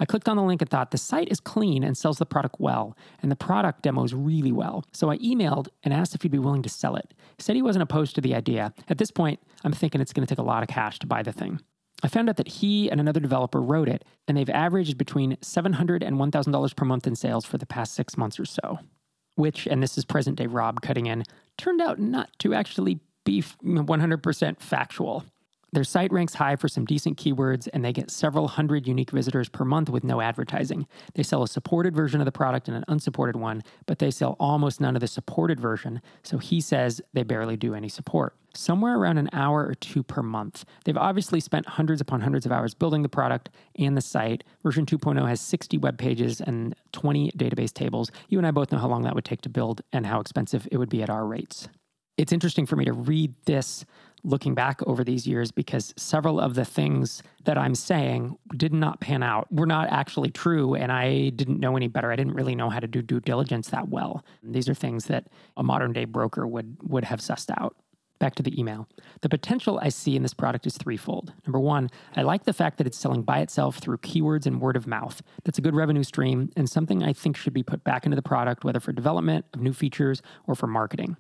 I 0.00 0.06
clicked 0.06 0.28
on 0.28 0.37
the 0.37 0.43
link 0.43 0.62
and 0.62 0.70
thought 0.70 0.90
the 0.90 0.99
site 0.99 1.28
is 1.28 1.38
clean 1.38 1.84
and 1.84 1.96
sells 1.96 2.19
the 2.19 2.26
product 2.26 2.56
well, 2.58 2.96
and 3.22 3.31
the 3.31 3.37
product 3.37 3.82
demos 3.82 4.14
really 4.14 4.52
well. 4.52 4.84
So 4.93 5.11
I 5.11 5.19
emailed 5.19 5.69
and 5.84 5.93
asked 5.93 6.14
if 6.14 6.22
he'd 6.22 6.32
be 6.32 6.38
willing 6.38 6.62
to 6.62 6.69
sell 6.69 6.96
it. 6.96 7.12
He 7.37 7.43
said 7.43 7.56
he 7.56 7.62
wasn't 7.62 7.82
opposed 7.82 8.14
to 8.14 8.22
the 8.22 8.34
idea. 8.34 8.72
At 8.88 8.96
this 8.99 9.11
point, 9.11 9.40
I'm 9.64 9.72
thinking 9.72 10.00
it's 10.00 10.14
going 10.14 10.26
to 10.26 10.34
take 10.34 10.38
a 10.38 10.46
lot 10.46 10.62
of 10.62 10.69
cash 10.69 10.99
to 11.00 11.06
buy 11.06 11.22
the 11.22 11.32
thing. 11.32 11.61
I 12.02 12.08
found 12.08 12.28
out 12.28 12.36
that 12.36 12.48
he 12.48 12.90
and 12.90 13.00
another 13.00 13.20
developer 13.20 13.60
wrote 13.60 13.88
it, 13.88 14.04
and 14.26 14.36
they've 14.36 14.48
averaged 14.48 14.98
between 14.98 15.36
$700 15.36 16.06
and 16.06 16.16
$1,000 16.16 16.76
per 16.76 16.84
month 16.84 17.06
in 17.06 17.16
sales 17.16 17.44
for 17.44 17.58
the 17.58 17.66
past 17.66 17.94
six 17.94 18.16
months 18.16 18.38
or 18.38 18.44
so. 18.44 18.78
Which, 19.34 19.66
and 19.66 19.82
this 19.82 19.98
is 19.98 20.04
present 20.04 20.36
day 20.36 20.46
Rob 20.46 20.80
cutting 20.80 21.06
in, 21.06 21.24
turned 21.56 21.80
out 21.80 21.98
not 21.98 22.30
to 22.40 22.54
actually 22.54 23.00
be 23.24 23.42
100% 23.42 24.60
factual. 24.60 25.24
Their 25.72 25.84
site 25.84 26.12
ranks 26.12 26.34
high 26.34 26.56
for 26.56 26.66
some 26.66 26.86
decent 26.86 27.18
keywords, 27.18 27.68
and 27.72 27.84
they 27.84 27.92
get 27.92 28.10
several 28.10 28.48
hundred 28.48 28.86
unique 28.86 29.10
visitors 29.10 29.50
per 29.50 29.64
month 29.64 29.90
with 29.90 30.02
no 30.02 30.20
advertising. 30.20 30.86
They 31.14 31.22
sell 31.22 31.42
a 31.42 31.48
supported 31.48 31.94
version 31.94 32.20
of 32.20 32.24
the 32.24 32.32
product 32.32 32.68
and 32.68 32.76
an 32.76 32.84
unsupported 32.88 33.36
one, 33.36 33.62
but 33.86 33.98
they 33.98 34.10
sell 34.10 34.36
almost 34.40 34.80
none 34.80 34.96
of 34.96 35.00
the 35.00 35.06
supported 35.06 35.60
version, 35.60 36.00
so 36.22 36.38
he 36.38 36.60
says 36.60 37.02
they 37.12 37.22
barely 37.22 37.56
do 37.56 37.74
any 37.74 37.88
support. 37.88 38.34
Somewhere 38.58 38.99
around 38.99 39.19
an 39.19 39.28
hour 39.32 39.64
or 39.69 39.76
two 39.76 40.02
per 40.02 40.20
month. 40.20 40.64
They've 40.84 40.96
obviously 40.96 41.38
spent 41.38 41.64
hundreds 41.64 42.00
upon 42.00 42.22
hundreds 42.22 42.44
of 42.44 42.50
hours 42.50 42.75
building 42.75 43.02
the 43.02 43.08
product 43.08 43.50
and 43.78 43.96
the 43.96 44.00
site. 44.00 44.43
Version 44.64 44.84
2.0 44.84 45.28
has 45.28 45.40
60 45.40 45.78
web 45.78 45.96
pages 45.96 46.40
and 46.40 46.75
20 46.90 47.31
database 47.38 47.72
tables. 47.72 48.10
You 48.28 48.37
and 48.37 48.46
I 48.49 48.50
both 48.50 48.72
know 48.72 48.78
how 48.78 48.88
long 48.88 49.02
that 49.02 49.14
would 49.14 49.25
take 49.25 49.43
to 49.43 49.49
build 49.49 49.82
and 49.93 50.05
how 50.05 50.19
expensive 50.19 50.66
it 50.72 50.76
would 50.76 50.88
be 50.88 51.05
at 51.05 51.08
our 51.08 51.25
rates. 51.25 51.69
It's 52.16 52.32
interesting 52.32 52.66
for 52.66 52.75
me 52.75 52.84
to 52.87 52.93
read 52.93 53.32
this 53.46 53.84
looking 54.25 54.56
back 54.56 54.81
over 54.88 55.04
these 55.04 55.25
years 55.25 55.52
because 55.52 55.94
several 55.96 56.40
of 56.40 56.56
the 56.56 56.64
things 56.64 57.22
that 57.44 57.56
I'm 57.56 57.76
saying 57.76 58.38
did 58.56 58.75
not 58.75 58.99
pan 58.99 59.22
out, 59.22 59.46
were 59.52 59.66
not 59.66 59.88
actually 59.93 60.31
true, 60.31 60.75
and 60.75 60.90
I 60.90 61.28
didn't 61.28 61.61
know 61.61 61.76
any 61.76 61.87
better. 61.87 62.11
I 62.11 62.16
didn't 62.16 62.34
really 62.34 62.56
know 62.56 62.70
how 62.70 62.81
to 62.81 62.88
do 62.88 63.02
due 63.02 63.20
diligence 63.20 63.69
that 63.69 63.88
well. 63.88 64.25
These 64.43 64.69
are 64.69 64.75
things 64.75 65.04
that 65.04 65.28
a 65.56 65.62
modern 65.62 65.93
day 65.93 66.06
broker 66.06 66.44
would 66.44 66.78
would 66.82 67.04
have 67.04 67.20
sussed 67.20 67.50
out. 67.56 67.76
Back 68.18 68.34
to 68.36 68.42
the 68.42 68.58
email. 68.58 68.88
The 69.20 69.28
potential 69.28 69.78
I 69.80 69.90
see 69.90 70.16
in 70.16 70.22
this 70.22 70.34
product 70.34 70.66
is 70.66 70.76
threefold. 70.76 71.32
Number 71.46 71.60
one, 71.60 71.88
I 72.16 72.22
like 72.22 72.44
the 72.44 72.52
fact 72.52 72.78
that 72.78 72.87
it's 72.87 72.98
selling 72.98 73.22
by 73.22 73.38
itself 73.40 73.78
through 73.78 73.98
keywords 73.98 74.44
and 74.46 74.60
word 74.60 74.76
of 74.76 74.87
mouth. 74.87 75.22
That's 75.44 75.58
a 75.58 75.62
good 75.62 75.75
revenue 75.75 76.02
stream 76.02 76.50
and 76.56 76.68
something 76.68 77.02
I 77.02 77.12
think 77.12 77.37
should 77.37 77.52
be 77.52 77.62
put 77.62 77.84
back 77.84 78.04
into 78.04 78.16
the 78.16 78.22
product, 78.22 78.64
whether 78.64 78.80
for 78.80 78.92
development 78.92 79.46
of 79.54 79.60
new 79.60 79.72
features 79.72 80.20
or 80.46 80.54
for 80.54 80.66
marketing. 80.66 81.16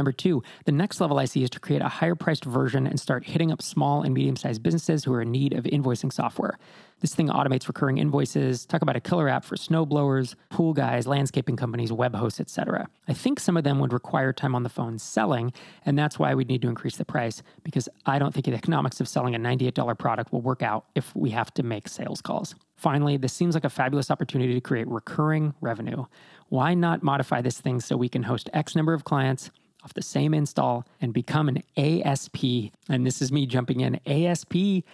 Number 0.00 0.12
two, 0.12 0.42
the 0.64 0.72
next 0.72 0.98
level 0.98 1.18
I 1.18 1.26
see 1.26 1.42
is 1.42 1.50
to 1.50 1.60
create 1.60 1.82
a 1.82 1.88
higher 1.88 2.14
priced 2.14 2.46
version 2.46 2.86
and 2.86 2.98
start 2.98 3.26
hitting 3.26 3.52
up 3.52 3.60
small 3.60 4.02
and 4.02 4.14
medium 4.14 4.34
sized 4.34 4.62
businesses 4.62 5.04
who 5.04 5.12
are 5.12 5.20
in 5.20 5.30
need 5.30 5.52
of 5.52 5.64
invoicing 5.64 6.10
software. 6.10 6.58
This 7.00 7.14
thing 7.14 7.28
automates 7.28 7.68
recurring 7.68 7.98
invoices. 7.98 8.64
Talk 8.64 8.80
about 8.80 8.96
a 8.96 9.00
killer 9.00 9.28
app 9.28 9.44
for 9.44 9.56
snowblowers, 9.56 10.36
pool 10.48 10.72
guys, 10.72 11.06
landscaping 11.06 11.56
companies, 11.56 11.92
web 11.92 12.14
hosts, 12.14 12.40
etc. 12.40 12.88
I 13.08 13.12
think 13.12 13.40
some 13.40 13.58
of 13.58 13.64
them 13.64 13.78
would 13.78 13.92
require 13.92 14.32
time 14.32 14.54
on 14.54 14.62
the 14.62 14.70
phone 14.70 14.98
selling, 14.98 15.52
and 15.84 15.98
that's 15.98 16.18
why 16.18 16.34
we'd 16.34 16.48
need 16.48 16.62
to 16.62 16.68
increase 16.68 16.96
the 16.96 17.04
price 17.04 17.42
because 17.62 17.86
I 18.06 18.18
don't 18.18 18.32
think 18.32 18.46
the 18.46 18.54
economics 18.54 19.00
of 19.02 19.08
selling 19.08 19.34
a 19.34 19.38
$98 19.38 19.98
product 19.98 20.32
will 20.32 20.40
work 20.40 20.62
out 20.62 20.86
if 20.94 21.14
we 21.14 21.28
have 21.30 21.52
to 21.54 21.62
make 21.62 21.88
sales 21.88 22.22
calls. 22.22 22.54
Finally, 22.76 23.18
this 23.18 23.34
seems 23.34 23.54
like 23.54 23.64
a 23.64 23.70
fabulous 23.70 24.10
opportunity 24.10 24.54
to 24.54 24.60
create 24.62 24.88
recurring 24.88 25.52
revenue. 25.60 26.06
Why 26.48 26.72
not 26.72 27.02
modify 27.02 27.42
this 27.42 27.60
thing 27.60 27.80
so 27.80 27.96
we 27.96 28.08
can 28.08 28.22
host 28.22 28.48
X 28.54 28.74
number 28.74 28.94
of 28.94 29.04
clients? 29.04 29.50
Off 29.84 29.94
the 29.94 30.02
same 30.02 30.34
install 30.34 30.86
and 31.00 31.12
become 31.12 31.48
an 31.48 31.62
ASP. 31.76 32.72
And 32.88 33.06
this 33.06 33.22
is 33.22 33.32
me 33.32 33.46
jumping 33.46 33.80
in. 33.80 34.00
ASP 34.06 34.84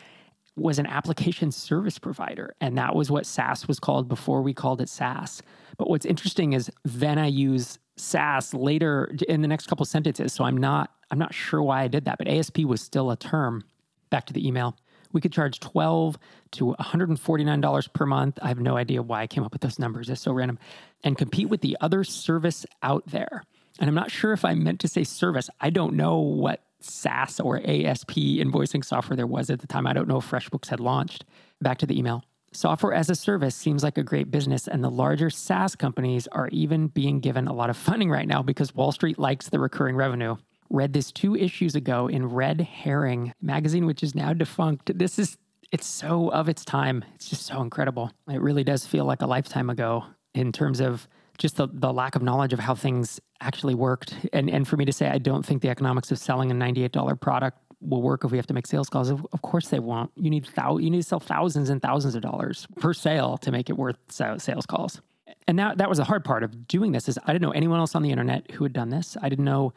was 0.57 0.79
an 0.79 0.87
application 0.87 1.53
service 1.53 1.99
provider, 1.99 2.55
and 2.61 2.79
that 2.79 2.95
was 2.95 3.11
what 3.11 3.27
SaaS 3.27 3.69
was 3.69 3.79
called 3.79 4.09
before 4.09 4.41
we 4.43 4.55
called 4.55 4.81
it 4.81 4.89
SaaS. 4.89 5.43
But 5.77 5.91
what's 5.91 6.07
interesting 6.07 6.55
is 6.55 6.71
then 6.85 7.19
I 7.19 7.27
use 7.27 7.79
SaaS 7.97 8.55
later 8.55 9.15
in 9.29 9.43
the 9.43 9.49
next 9.49 9.67
couple 9.67 9.85
sentences, 9.85 10.33
so 10.33 10.45
I'm 10.45 10.57
not 10.57 10.91
I'm 11.11 11.19
not 11.19 11.35
sure 11.35 11.63
why 11.63 11.83
I 11.83 11.89
did 11.89 12.07
that, 12.07 12.19
but 12.19 12.27
ASP 12.27 12.61
was 12.61 12.81
still 12.81 13.11
a 13.11 13.17
term. 13.17 13.65
Back 14.11 14.27
to 14.27 14.33
the 14.33 14.47
email. 14.47 14.77
We 15.13 15.21
could 15.21 15.33
charge 15.33 15.61
12 15.61 16.19
to 16.53 16.75
$149 16.79 17.93
per 17.93 18.07
month. 18.07 18.39
I 18.43 18.49
have 18.49 18.61
no 18.61 18.77
idea 18.77 19.03
why 19.03 19.23
I 19.23 19.27
came 19.27 19.45
up 19.45 19.53
with 19.53 19.63
those 19.63 19.79
numbers. 19.79 20.11
It's 20.11 20.21
so 20.21 20.33
random. 20.33 20.59
And 21.05 21.17
compete 21.17 21.49
with 21.49 21.61
the 21.61 21.77
other 21.81 22.03
service 22.03 22.67
out 22.83 23.07
there. 23.07 23.43
And 23.79 23.89
I'm 23.89 23.95
not 23.95 24.11
sure 24.11 24.33
if 24.33 24.45
I 24.45 24.55
meant 24.55 24.81
to 24.81 24.89
say 24.89 25.05
service. 25.05 25.51
I 25.61 25.71
don't 25.71 25.95
know 25.95 26.19
what 26.19 26.63
SaaS 26.81 27.41
or 27.41 27.59
ASP 27.59 28.13
invoicing 28.13 28.85
software 28.85 29.17
there 29.17 29.27
was 29.27 29.51
at 29.51 29.61
the 29.61 29.67
time. 29.67 29.87
I 29.87 29.93
don't 29.93 30.09
know 30.09 30.19
if 30.19 30.31
FreshBooks 30.31 30.69
had 30.69 30.81
launched. 30.81 31.25
Back 31.61 31.79
to 31.79 31.87
the 31.87 31.99
email. 31.99 32.25
Software 32.53 32.95
as 32.95 33.11
a 33.11 33.15
service 33.15 33.55
seems 33.55 33.83
like 33.83 33.99
a 33.99 34.03
great 34.03 34.31
business, 34.31 34.67
and 34.67 34.83
the 34.83 34.91
larger 34.91 35.29
SaaS 35.29 35.77
companies 35.77 36.27
are 36.29 36.49
even 36.49 36.87
being 36.87 37.21
given 37.21 37.49
a 37.49 37.53
lot 37.53 37.69
of 37.69 37.77
funding 37.77 38.11
right 38.11 38.27
now 38.27 38.43
because 38.43 38.75
Wall 38.75 38.93
Street 38.93 39.19
likes 39.19 39.49
the 39.49 39.59
recurring 39.59 39.97
revenue. 39.97 40.37
Read 40.71 40.93
this 40.93 41.13
two 41.13 41.37
issues 41.37 41.75
ago 41.75 42.07
in 42.07 42.27
Red 42.27 42.61
Herring 42.61 43.33
magazine, 43.43 43.85
which 43.85 44.03
is 44.03 44.15
now 44.15 44.33
defunct. 44.33 44.99
This 44.99 45.19
is, 45.19 45.37
it's 45.71 45.87
so 45.87 46.29
of 46.31 46.49
its 46.49 46.65
time. 46.65 47.05
It's 47.15 47.29
just 47.29 47.47
so 47.47 47.61
incredible. 47.61 48.11
It 48.29 48.41
really 48.41 48.65
does 48.65 48.87
feel 48.87 49.05
like 49.05 49.23
a 49.23 49.27
lifetime 49.27 49.69
ago 49.69 50.05
in 50.35 50.51
terms 50.51 50.81
of 50.81 51.07
just 51.39 51.57
the, 51.57 51.69
the 51.73 51.93
lack 51.93 52.17
of 52.17 52.23
knowledge 52.23 52.53
of 52.53 52.59
how 52.59 52.75
things 52.75 53.21
actually 53.41 53.75
worked. 53.75 54.15
And, 54.33 54.51
and 54.51 54.67
for 54.67 54.77
me 54.77 54.85
to 54.85 54.93
say, 54.93 55.09
I 55.09 55.19
don't 55.19 55.45
think 55.45 55.63
the 55.63 55.69
economics 55.69 56.11
of 56.11 56.19
selling 56.19 56.51
a 56.51 56.55
$98 56.55 57.21
product 57.21 57.59
will 57.81 58.03
work 58.03 58.25
if 58.25 58.31
we 58.31 58.39
have 58.39 58.47
to 58.47 58.55
make 58.55 58.67
sales 58.67 58.89
calls. 58.89 59.11
Of, 59.11 59.25
course 59.43 59.69
they 59.69 59.79
won't. 59.79 60.11
You 60.17 60.31
need 60.31 60.49
thou- 60.55 60.79
you 60.79 60.91
need 60.91 61.03
to 61.03 61.09
sell 61.09 61.21
thousands 61.21 61.71
and 61.71 61.81
thousands 61.83 62.15
of 62.15 62.23
dollars 62.23 62.67
per 62.77 62.95
sale 62.95 63.37
to 63.39 63.53
make 63.53 63.69
it 63.71 63.77
worth 63.77 63.97
sales 64.09 64.67
calls. 64.67 65.01
And 65.49 65.59
that 65.59 65.79
that 65.79 65.89
was 65.89 65.99
the 65.99 66.05
hard 66.05 66.25
part 66.25 66.43
of 66.43 66.67
doing 66.67 66.93
this 66.93 67.09
is 67.09 67.19
I 67.25 67.33
didn't 67.33 67.43
know 67.43 67.53
anyone 67.53 67.79
else 67.79 67.95
on 67.95 68.03
the 68.03 68.11
internet 68.11 68.51
who 68.53 68.65
had 68.65 68.73
done 68.73 68.91
this. 68.91 69.17
I 69.21 69.29
didn't 69.29 69.45
know 69.45 69.73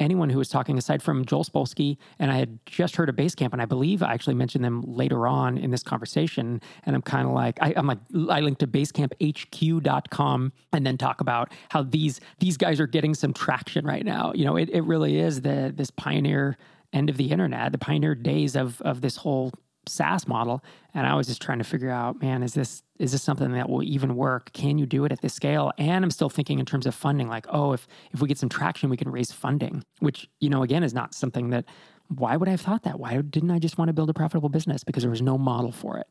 anyone 0.00 0.28
who 0.30 0.38
was 0.38 0.48
talking 0.48 0.76
aside 0.76 1.02
from 1.02 1.24
Joel 1.24 1.44
Spolsky, 1.44 1.96
and 2.18 2.30
I 2.30 2.36
had 2.36 2.58
just 2.66 2.96
heard 2.96 3.08
of 3.08 3.16
Basecamp, 3.16 3.52
and 3.52 3.62
I 3.62 3.64
believe 3.64 4.02
I 4.02 4.12
actually 4.12 4.34
mentioned 4.34 4.64
them 4.64 4.82
later 4.82 5.26
on 5.26 5.58
in 5.58 5.70
this 5.70 5.82
conversation. 5.82 6.60
And 6.84 6.96
I'm 6.96 7.02
kind 7.02 7.26
of 7.26 7.34
like, 7.34 7.58
I, 7.60 7.70
am 7.70 7.86
like, 7.86 7.98
I 8.28 8.40
link 8.40 8.58
to 8.58 8.66
BasecampHQ.com 8.66 10.52
and 10.72 10.86
then 10.86 10.98
talk 10.98 11.20
about 11.20 11.52
how 11.68 11.82
these 11.82 12.20
these 12.38 12.56
guys 12.56 12.80
are 12.80 12.86
getting 12.86 13.14
some 13.14 13.32
traction 13.32 13.86
right 13.86 14.04
now. 14.04 14.32
You 14.34 14.44
know, 14.44 14.56
it, 14.56 14.70
it 14.70 14.82
really 14.82 15.18
is 15.18 15.42
the 15.42 15.72
this 15.74 15.90
pioneer 15.90 16.56
end 16.92 17.10
of 17.10 17.16
the 17.16 17.30
internet, 17.30 17.72
the 17.72 17.78
pioneer 17.78 18.14
days 18.14 18.56
of 18.56 18.80
of 18.82 19.00
this 19.00 19.16
whole 19.16 19.52
SaaS 19.88 20.26
model. 20.26 20.62
And 20.92 21.06
I 21.06 21.14
was 21.14 21.26
just 21.26 21.42
trying 21.42 21.58
to 21.58 21.64
figure 21.64 21.90
out, 21.90 22.20
man, 22.20 22.42
is 22.42 22.54
this 22.54 22.82
is 22.98 23.10
this 23.12 23.22
something 23.22 23.52
that 23.52 23.68
will 23.68 23.82
even 23.82 24.14
work? 24.14 24.52
Can 24.52 24.78
you 24.78 24.86
do 24.86 25.04
it 25.04 25.10
at 25.10 25.20
this 25.20 25.34
scale? 25.34 25.72
And 25.78 26.04
I'm 26.04 26.10
still 26.10 26.30
thinking 26.30 26.60
in 26.60 26.66
terms 26.66 26.86
of 26.86 26.94
funding, 26.94 27.28
like, 27.28 27.46
oh, 27.48 27.72
if 27.72 27.86
if 28.12 28.20
we 28.20 28.28
get 28.28 28.38
some 28.38 28.48
traction, 28.48 28.90
we 28.90 28.96
can 28.96 29.10
raise 29.10 29.32
funding, 29.32 29.82
which, 29.98 30.28
you 30.40 30.48
know, 30.48 30.62
again 30.62 30.84
is 30.84 30.94
not 30.94 31.14
something 31.14 31.50
that 31.50 31.64
why 32.08 32.36
would 32.36 32.48
I 32.48 32.52
have 32.52 32.60
thought 32.60 32.82
that? 32.82 32.98
Why 32.98 33.20
didn't 33.20 33.50
I 33.50 33.58
just 33.58 33.78
want 33.78 33.88
to 33.88 33.92
build 33.92 34.10
a 34.10 34.14
profitable 34.14 34.48
business? 34.48 34.84
Because 34.84 35.02
there 35.02 35.10
was 35.10 35.22
no 35.22 35.38
model 35.38 35.72
for 35.72 35.98
it. 35.98 36.06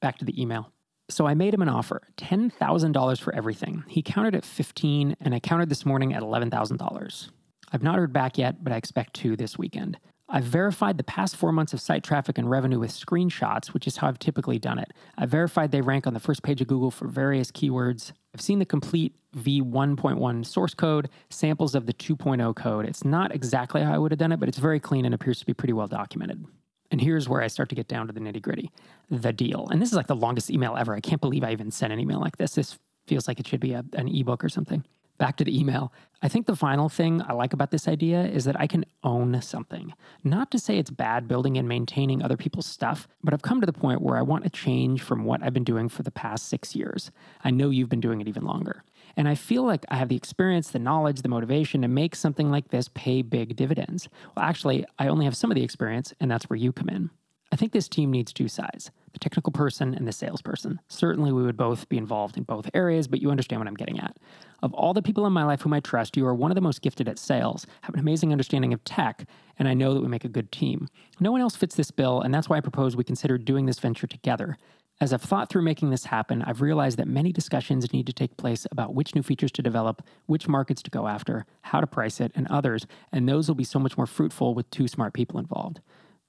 Back 0.00 0.18
to 0.18 0.24
the 0.24 0.40
email. 0.40 0.72
So 1.08 1.26
I 1.26 1.34
made 1.34 1.54
him 1.54 1.62
an 1.62 1.68
offer, 1.68 2.02
$10,000 2.16 3.20
for 3.20 3.34
everything. 3.34 3.84
He 3.86 4.02
countered 4.02 4.34
at 4.34 4.44
15 4.44 5.16
and 5.20 5.34
I 5.34 5.40
countered 5.40 5.68
this 5.68 5.86
morning 5.86 6.12
at 6.14 6.22
$11,000. 6.22 7.30
I've 7.72 7.82
not 7.82 7.96
heard 7.96 8.12
back 8.12 8.38
yet, 8.38 8.64
but 8.64 8.72
I 8.72 8.76
expect 8.76 9.14
to 9.14 9.36
this 9.36 9.56
weekend. 9.56 9.98
I've 10.36 10.44
verified 10.44 10.98
the 10.98 11.02
past 11.02 11.34
four 11.34 11.50
months 11.50 11.72
of 11.72 11.80
site 11.80 12.04
traffic 12.04 12.36
and 12.36 12.50
revenue 12.50 12.78
with 12.78 12.90
screenshots, 12.90 13.68
which 13.68 13.86
is 13.86 13.96
how 13.96 14.08
I've 14.08 14.18
typically 14.18 14.58
done 14.58 14.78
it. 14.78 14.92
I've 15.16 15.30
verified 15.30 15.70
they 15.70 15.80
rank 15.80 16.06
on 16.06 16.12
the 16.12 16.20
first 16.20 16.42
page 16.42 16.60
of 16.60 16.66
Google 16.66 16.90
for 16.90 17.08
various 17.08 17.50
keywords. 17.50 18.12
I've 18.34 18.42
seen 18.42 18.58
the 18.58 18.66
complete 18.66 19.14
V1.1 19.34 20.44
source 20.44 20.74
code, 20.74 21.08
samples 21.30 21.74
of 21.74 21.86
the 21.86 21.94
2.0 21.94 22.54
code. 22.54 22.84
It's 22.84 23.02
not 23.02 23.34
exactly 23.34 23.80
how 23.80 23.94
I 23.94 23.96
would 23.96 24.12
have 24.12 24.18
done 24.18 24.30
it, 24.30 24.38
but 24.38 24.46
it's 24.46 24.58
very 24.58 24.78
clean 24.78 25.06
and 25.06 25.14
appears 25.14 25.38
to 25.38 25.46
be 25.46 25.54
pretty 25.54 25.72
well 25.72 25.88
documented. 25.88 26.44
And 26.90 27.00
here's 27.00 27.30
where 27.30 27.40
I 27.40 27.46
start 27.46 27.70
to 27.70 27.74
get 27.74 27.88
down 27.88 28.06
to 28.08 28.12
the 28.12 28.20
nitty 28.20 28.42
gritty 28.42 28.70
the 29.08 29.32
deal. 29.32 29.68
And 29.70 29.80
this 29.80 29.88
is 29.88 29.96
like 29.96 30.06
the 30.06 30.14
longest 30.14 30.50
email 30.50 30.76
ever. 30.76 30.94
I 30.94 31.00
can't 31.00 31.22
believe 31.22 31.44
I 31.44 31.52
even 31.52 31.70
sent 31.70 31.94
an 31.94 31.98
email 31.98 32.20
like 32.20 32.36
this. 32.36 32.56
This 32.56 32.78
feels 33.06 33.26
like 33.26 33.40
it 33.40 33.48
should 33.48 33.60
be 33.60 33.72
a, 33.72 33.82
an 33.94 34.06
ebook 34.06 34.44
or 34.44 34.50
something 34.50 34.84
back 35.18 35.36
to 35.36 35.44
the 35.44 35.58
email. 35.58 35.92
I 36.22 36.28
think 36.28 36.46
the 36.46 36.56
final 36.56 36.88
thing 36.88 37.22
I 37.22 37.34
like 37.34 37.52
about 37.52 37.70
this 37.70 37.86
idea 37.86 38.24
is 38.24 38.44
that 38.44 38.58
I 38.58 38.66
can 38.66 38.84
own 39.04 39.40
something. 39.42 39.92
Not 40.24 40.50
to 40.50 40.58
say 40.58 40.78
it's 40.78 40.90
bad 40.90 41.28
building 41.28 41.58
and 41.58 41.68
maintaining 41.68 42.22
other 42.22 42.36
people's 42.36 42.66
stuff, 42.66 43.06
but 43.22 43.34
I've 43.34 43.42
come 43.42 43.60
to 43.60 43.66
the 43.66 43.72
point 43.72 44.00
where 44.00 44.16
I 44.16 44.22
want 44.22 44.44
to 44.44 44.50
change 44.50 45.02
from 45.02 45.24
what 45.24 45.42
I've 45.42 45.52
been 45.52 45.64
doing 45.64 45.88
for 45.88 46.02
the 46.02 46.10
past 46.10 46.48
six 46.48 46.74
years. 46.74 47.10
I 47.44 47.50
know 47.50 47.70
you've 47.70 47.90
been 47.90 48.00
doing 48.00 48.20
it 48.20 48.28
even 48.28 48.44
longer. 48.44 48.82
And 49.16 49.28
I 49.28 49.34
feel 49.34 49.62
like 49.62 49.84
I 49.88 49.96
have 49.96 50.08
the 50.08 50.16
experience, 50.16 50.70
the 50.70 50.78
knowledge, 50.78 51.22
the 51.22 51.28
motivation 51.28 51.82
to 51.82 51.88
make 51.88 52.14
something 52.14 52.50
like 52.50 52.68
this 52.68 52.88
pay 52.88 53.22
big 53.22 53.56
dividends. 53.56 54.08
Well, 54.34 54.44
actually, 54.44 54.84
I 54.98 55.08
only 55.08 55.24
have 55.24 55.36
some 55.36 55.50
of 55.50 55.54
the 55.54 55.64
experience, 55.64 56.12
and 56.20 56.30
that's 56.30 56.50
where 56.50 56.58
you 56.58 56.72
come 56.72 56.88
in. 56.88 57.10
I 57.52 57.56
think 57.56 57.72
this 57.72 57.88
team 57.88 58.10
needs 58.10 58.32
two 58.32 58.48
sides 58.48 58.90
the 59.16 59.20
technical 59.20 59.50
person 59.50 59.94
and 59.94 60.06
the 60.06 60.12
salesperson. 60.12 60.78
Certainly, 60.88 61.32
we 61.32 61.42
would 61.42 61.56
both 61.56 61.88
be 61.88 61.96
involved 61.96 62.36
in 62.36 62.42
both 62.42 62.68
areas, 62.74 63.08
but 63.08 63.22
you 63.22 63.30
understand 63.30 63.60
what 63.60 63.66
I'm 63.66 63.74
getting 63.74 63.98
at. 63.98 64.18
Of 64.62 64.74
all 64.74 64.92
the 64.92 65.00
people 65.00 65.24
in 65.24 65.32
my 65.32 65.42
life 65.42 65.62
whom 65.62 65.72
I 65.72 65.80
trust, 65.80 66.18
you 66.18 66.26
are 66.26 66.34
one 66.34 66.50
of 66.50 66.54
the 66.54 66.60
most 66.60 66.82
gifted 66.82 67.08
at 67.08 67.18
sales, 67.18 67.66
have 67.80 67.94
an 67.94 68.00
amazing 68.00 68.30
understanding 68.30 68.74
of 68.74 68.84
tech, 68.84 69.26
and 69.58 69.68
I 69.68 69.74
know 69.74 69.94
that 69.94 70.02
we 70.02 70.08
make 70.08 70.26
a 70.26 70.28
good 70.28 70.52
team. 70.52 70.88
No 71.18 71.32
one 71.32 71.40
else 71.40 71.56
fits 71.56 71.74
this 71.74 71.90
bill, 71.90 72.20
and 72.20 72.34
that's 72.34 72.50
why 72.50 72.58
I 72.58 72.60
propose 72.60 72.94
we 72.94 73.04
consider 73.04 73.38
doing 73.38 73.64
this 73.64 73.78
venture 73.78 74.06
together. 74.06 74.58
As 75.00 75.14
I've 75.14 75.22
thought 75.22 75.48
through 75.48 75.62
making 75.62 75.88
this 75.88 76.04
happen, 76.04 76.42
I've 76.42 76.60
realized 76.60 76.98
that 76.98 77.08
many 77.08 77.32
discussions 77.32 77.90
need 77.94 78.06
to 78.06 78.12
take 78.12 78.36
place 78.36 78.66
about 78.70 78.94
which 78.94 79.14
new 79.14 79.22
features 79.22 79.52
to 79.52 79.62
develop, 79.62 80.02
which 80.26 80.46
markets 80.46 80.82
to 80.82 80.90
go 80.90 81.08
after, 81.08 81.46
how 81.62 81.80
to 81.80 81.86
price 81.86 82.20
it, 82.20 82.32
and 82.34 82.46
others, 82.48 82.86
and 83.12 83.26
those 83.26 83.48
will 83.48 83.54
be 83.54 83.64
so 83.64 83.78
much 83.78 83.96
more 83.96 84.06
fruitful 84.06 84.54
with 84.54 84.70
two 84.70 84.88
smart 84.88 85.14
people 85.14 85.40
involved. 85.40 85.80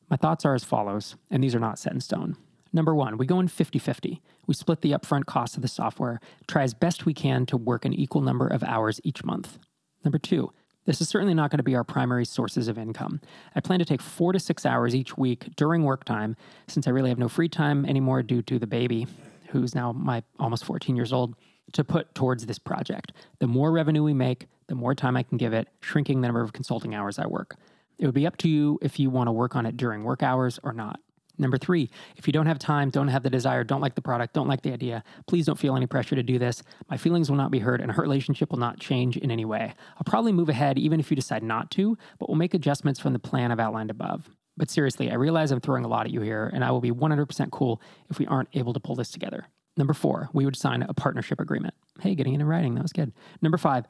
My 0.10 0.16
thoughts 0.16 0.46
are 0.46 0.56
as 0.56 0.64
follows, 0.64 1.18
and 1.30 1.44
these 1.44 1.54
are 1.54 1.60
not 1.60 1.80
set 1.80 1.92
in 1.92 2.00
stone. 2.00 2.38
Number 2.74 2.94
one, 2.94 3.18
we 3.18 3.26
go 3.26 3.40
in 3.40 3.48
50 3.48 3.80
50. 3.80 4.22
We 4.46 4.54
split 4.54 4.82
the 4.82 4.92
upfront 4.92 5.26
cost 5.26 5.56
of 5.56 5.62
the 5.62 5.68
software, 5.68 6.20
try 6.48 6.64
as 6.64 6.74
best 6.74 7.06
we 7.06 7.14
can 7.14 7.46
to 7.48 7.58
work 7.58 7.86
an 7.86 7.94
equal 7.94 8.22
number 8.22 8.48
of 8.48 8.64
hours 8.64 9.02
each 9.04 9.24
month. 9.24 9.60
Number 10.04 10.18
two, 10.18 10.52
this 10.86 11.02
is 11.02 11.10
certainly 11.10 11.34
not 11.34 11.52
going 11.52 11.58
to 11.58 11.64
be 11.64 11.76
our 11.76 11.84
primary 11.84 12.24
sources 12.24 12.70
of 12.70 12.78
income. 12.78 13.20
I 13.54 13.60
plan 13.60 13.80
to 13.80 13.86
take 13.86 14.02
four 14.02 14.32
to 14.32 14.40
six 14.40 14.66
hours 14.66 14.96
each 14.96 15.18
week 15.18 15.50
during 15.58 15.84
work 15.84 16.06
time, 16.06 16.38
since 16.68 16.88
I 16.88 16.92
really 16.92 17.10
have 17.10 17.20
no 17.20 17.28
free 17.28 17.50
time 17.50 17.86
anymore 17.86 18.24
due 18.24 18.42
to 18.44 18.58
the 18.58 18.68
baby, 18.68 19.06
who's 19.50 19.76
now 19.76 19.92
my 19.92 20.24
almost 20.40 20.64
14 20.64 20.96
years 20.96 21.12
old, 21.12 21.36
to 21.74 21.84
put 21.84 22.16
towards 22.16 22.46
this 22.46 22.58
project. 22.58 23.12
The 23.40 23.48
more 23.48 23.72
revenue 23.72 24.02
we 24.02 24.14
make, 24.14 24.48
the 24.68 24.76
more 24.76 24.96
time 24.96 25.18
I 25.18 25.24
can 25.24 25.38
give 25.38 25.52
it, 25.52 25.68
shrinking 25.82 26.22
the 26.22 26.28
number 26.30 26.42
of 26.42 26.54
consulting 26.54 26.96
hours 26.96 27.20
I 27.20 27.28
work. 27.28 27.58
It 28.00 28.06
would 28.06 28.16
be 28.16 28.26
up 28.26 28.38
to 28.38 28.50
you 28.50 28.80
if 28.82 28.98
you 28.98 29.10
want 29.10 29.28
to 29.28 29.34
work 29.34 29.58
on 29.58 29.66
it 29.66 29.76
during 29.76 30.06
work 30.06 30.24
hours 30.24 30.58
or 30.64 30.72
not. 30.72 31.02
Number 31.38 31.58
three, 31.58 31.90
if 32.16 32.28
you 32.28 32.34
don't 32.34 32.48
have 32.48 32.60
time, 32.60 32.90
don't 32.90 33.08
have 33.10 33.24
the 33.24 33.30
desire, 33.30 33.64
don't 33.64 33.82
like 33.82 33.96
the 33.96 34.02
product, 34.02 34.34
don't 34.34 34.48
like 34.48 34.62
the 34.62 34.74
idea, 34.74 35.04
please 35.28 35.46
don't 35.46 35.60
feel 35.60 35.76
any 35.76 35.86
pressure 35.86 36.16
to 36.16 36.24
do 36.24 36.40
this. 36.40 36.64
My 36.90 36.98
feelings 36.98 37.30
will 37.30 37.38
not 37.38 37.52
be 37.52 37.60
hurt 37.60 37.82
and 37.82 37.92
our 37.92 38.02
relationship 38.02 38.52
will 38.52 38.60
not 38.60 38.80
change 38.80 39.18
in 39.18 39.30
any 39.30 39.46
way. 39.46 39.74
I'll 39.96 40.04
probably 40.06 40.32
move 40.32 40.50
ahead 40.50 40.78
even 40.80 41.00
if 41.00 41.12
you 41.12 41.16
decide 41.16 41.44
not 41.44 41.70
to, 41.72 41.98
but 42.20 42.30
we'll 42.30 42.38
make 42.38 42.54
adjustments 42.54 43.00
from 43.00 43.14
the 43.14 43.20
plan 43.20 43.52
I've 43.52 43.60
outlined 43.60 43.92
above. 43.92 44.30
But 44.58 44.72
seriously, 44.72 45.12
I 45.12 45.16
realize 45.16 45.52
I'm 45.52 45.62
throwing 45.62 45.86
a 45.86 45.88
lot 45.88 46.08
at 46.08 46.12
you 46.12 46.22
here, 46.22 46.50
and 46.52 46.64
I 46.64 46.72
will 46.72 46.82
be 46.82 46.92
100% 46.92 47.52
cool 47.52 47.80
if 48.10 48.18
we 48.18 48.26
aren't 48.26 48.50
able 48.54 48.74
to 48.74 48.80
pull 48.80 48.96
this 48.96 49.12
together. 49.12 49.46
Number 49.78 49.94
four, 49.94 50.30
we 50.34 50.44
would 50.44 50.56
sign 50.56 50.82
a 50.82 50.94
partnership 50.96 51.40
agreement. 51.40 51.76
Hey, 52.02 52.16
getting 52.16 52.34
it 52.34 52.42
in 52.42 52.48
writing, 52.48 52.74
that 52.74 52.82
was 52.82 52.92
good. 52.92 53.14
Number 53.44 53.60
five, 53.60 53.86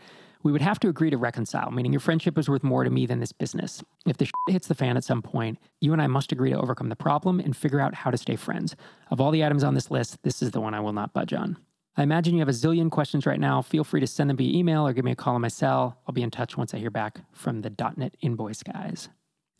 we 0.47 0.53
would 0.53 0.61
have 0.61 0.79
to 0.79 0.87
agree 0.87 1.09
to 1.09 1.17
reconcile, 1.17 1.71
meaning 1.71 1.91
your 1.91 1.99
friendship 1.99 2.37
is 2.37 2.47
worth 2.47 2.63
more 2.63 2.85
to 2.85 2.89
me 2.89 3.05
than 3.05 3.19
this 3.19 3.33
business. 3.33 3.83
If 4.05 4.15
the 4.15 4.23
shit 4.23 4.33
hits 4.47 4.69
the 4.69 4.75
fan 4.75 4.95
at 4.95 5.03
some 5.03 5.21
point, 5.21 5.59
you 5.81 5.91
and 5.91 6.01
I 6.01 6.07
must 6.07 6.31
agree 6.31 6.51
to 6.51 6.57
overcome 6.57 6.87
the 6.87 6.95
problem 6.95 7.41
and 7.41 7.53
figure 7.53 7.81
out 7.81 7.93
how 7.93 8.11
to 8.11 8.17
stay 8.17 8.37
friends. 8.37 8.73
Of 9.11 9.19
all 9.19 9.31
the 9.31 9.43
items 9.43 9.65
on 9.65 9.73
this 9.73 9.91
list, 9.91 10.23
this 10.23 10.41
is 10.41 10.51
the 10.51 10.61
one 10.61 10.73
I 10.73 10.79
will 10.79 10.93
not 10.93 11.11
budge 11.11 11.33
on. 11.33 11.57
I 11.97 12.03
imagine 12.03 12.33
you 12.33 12.39
have 12.39 12.47
a 12.47 12.53
zillion 12.53 12.89
questions 12.89 13.25
right 13.25 13.41
now. 13.41 13.61
Feel 13.61 13.83
free 13.83 13.99
to 13.99 14.07
send 14.07 14.29
them 14.29 14.37
via 14.37 14.57
email 14.57 14.87
or 14.87 14.93
give 14.93 15.03
me 15.03 15.11
a 15.11 15.17
call 15.17 15.35
on 15.35 15.41
my 15.41 15.49
cell. 15.49 15.97
I'll 16.07 16.13
be 16.13 16.23
in 16.23 16.31
touch 16.31 16.55
once 16.55 16.73
I 16.73 16.77
hear 16.77 16.91
back 16.91 17.19
from 17.33 17.59
the 17.59 17.69
DotNetInvoice 17.69 18.63
guys. 18.63 19.09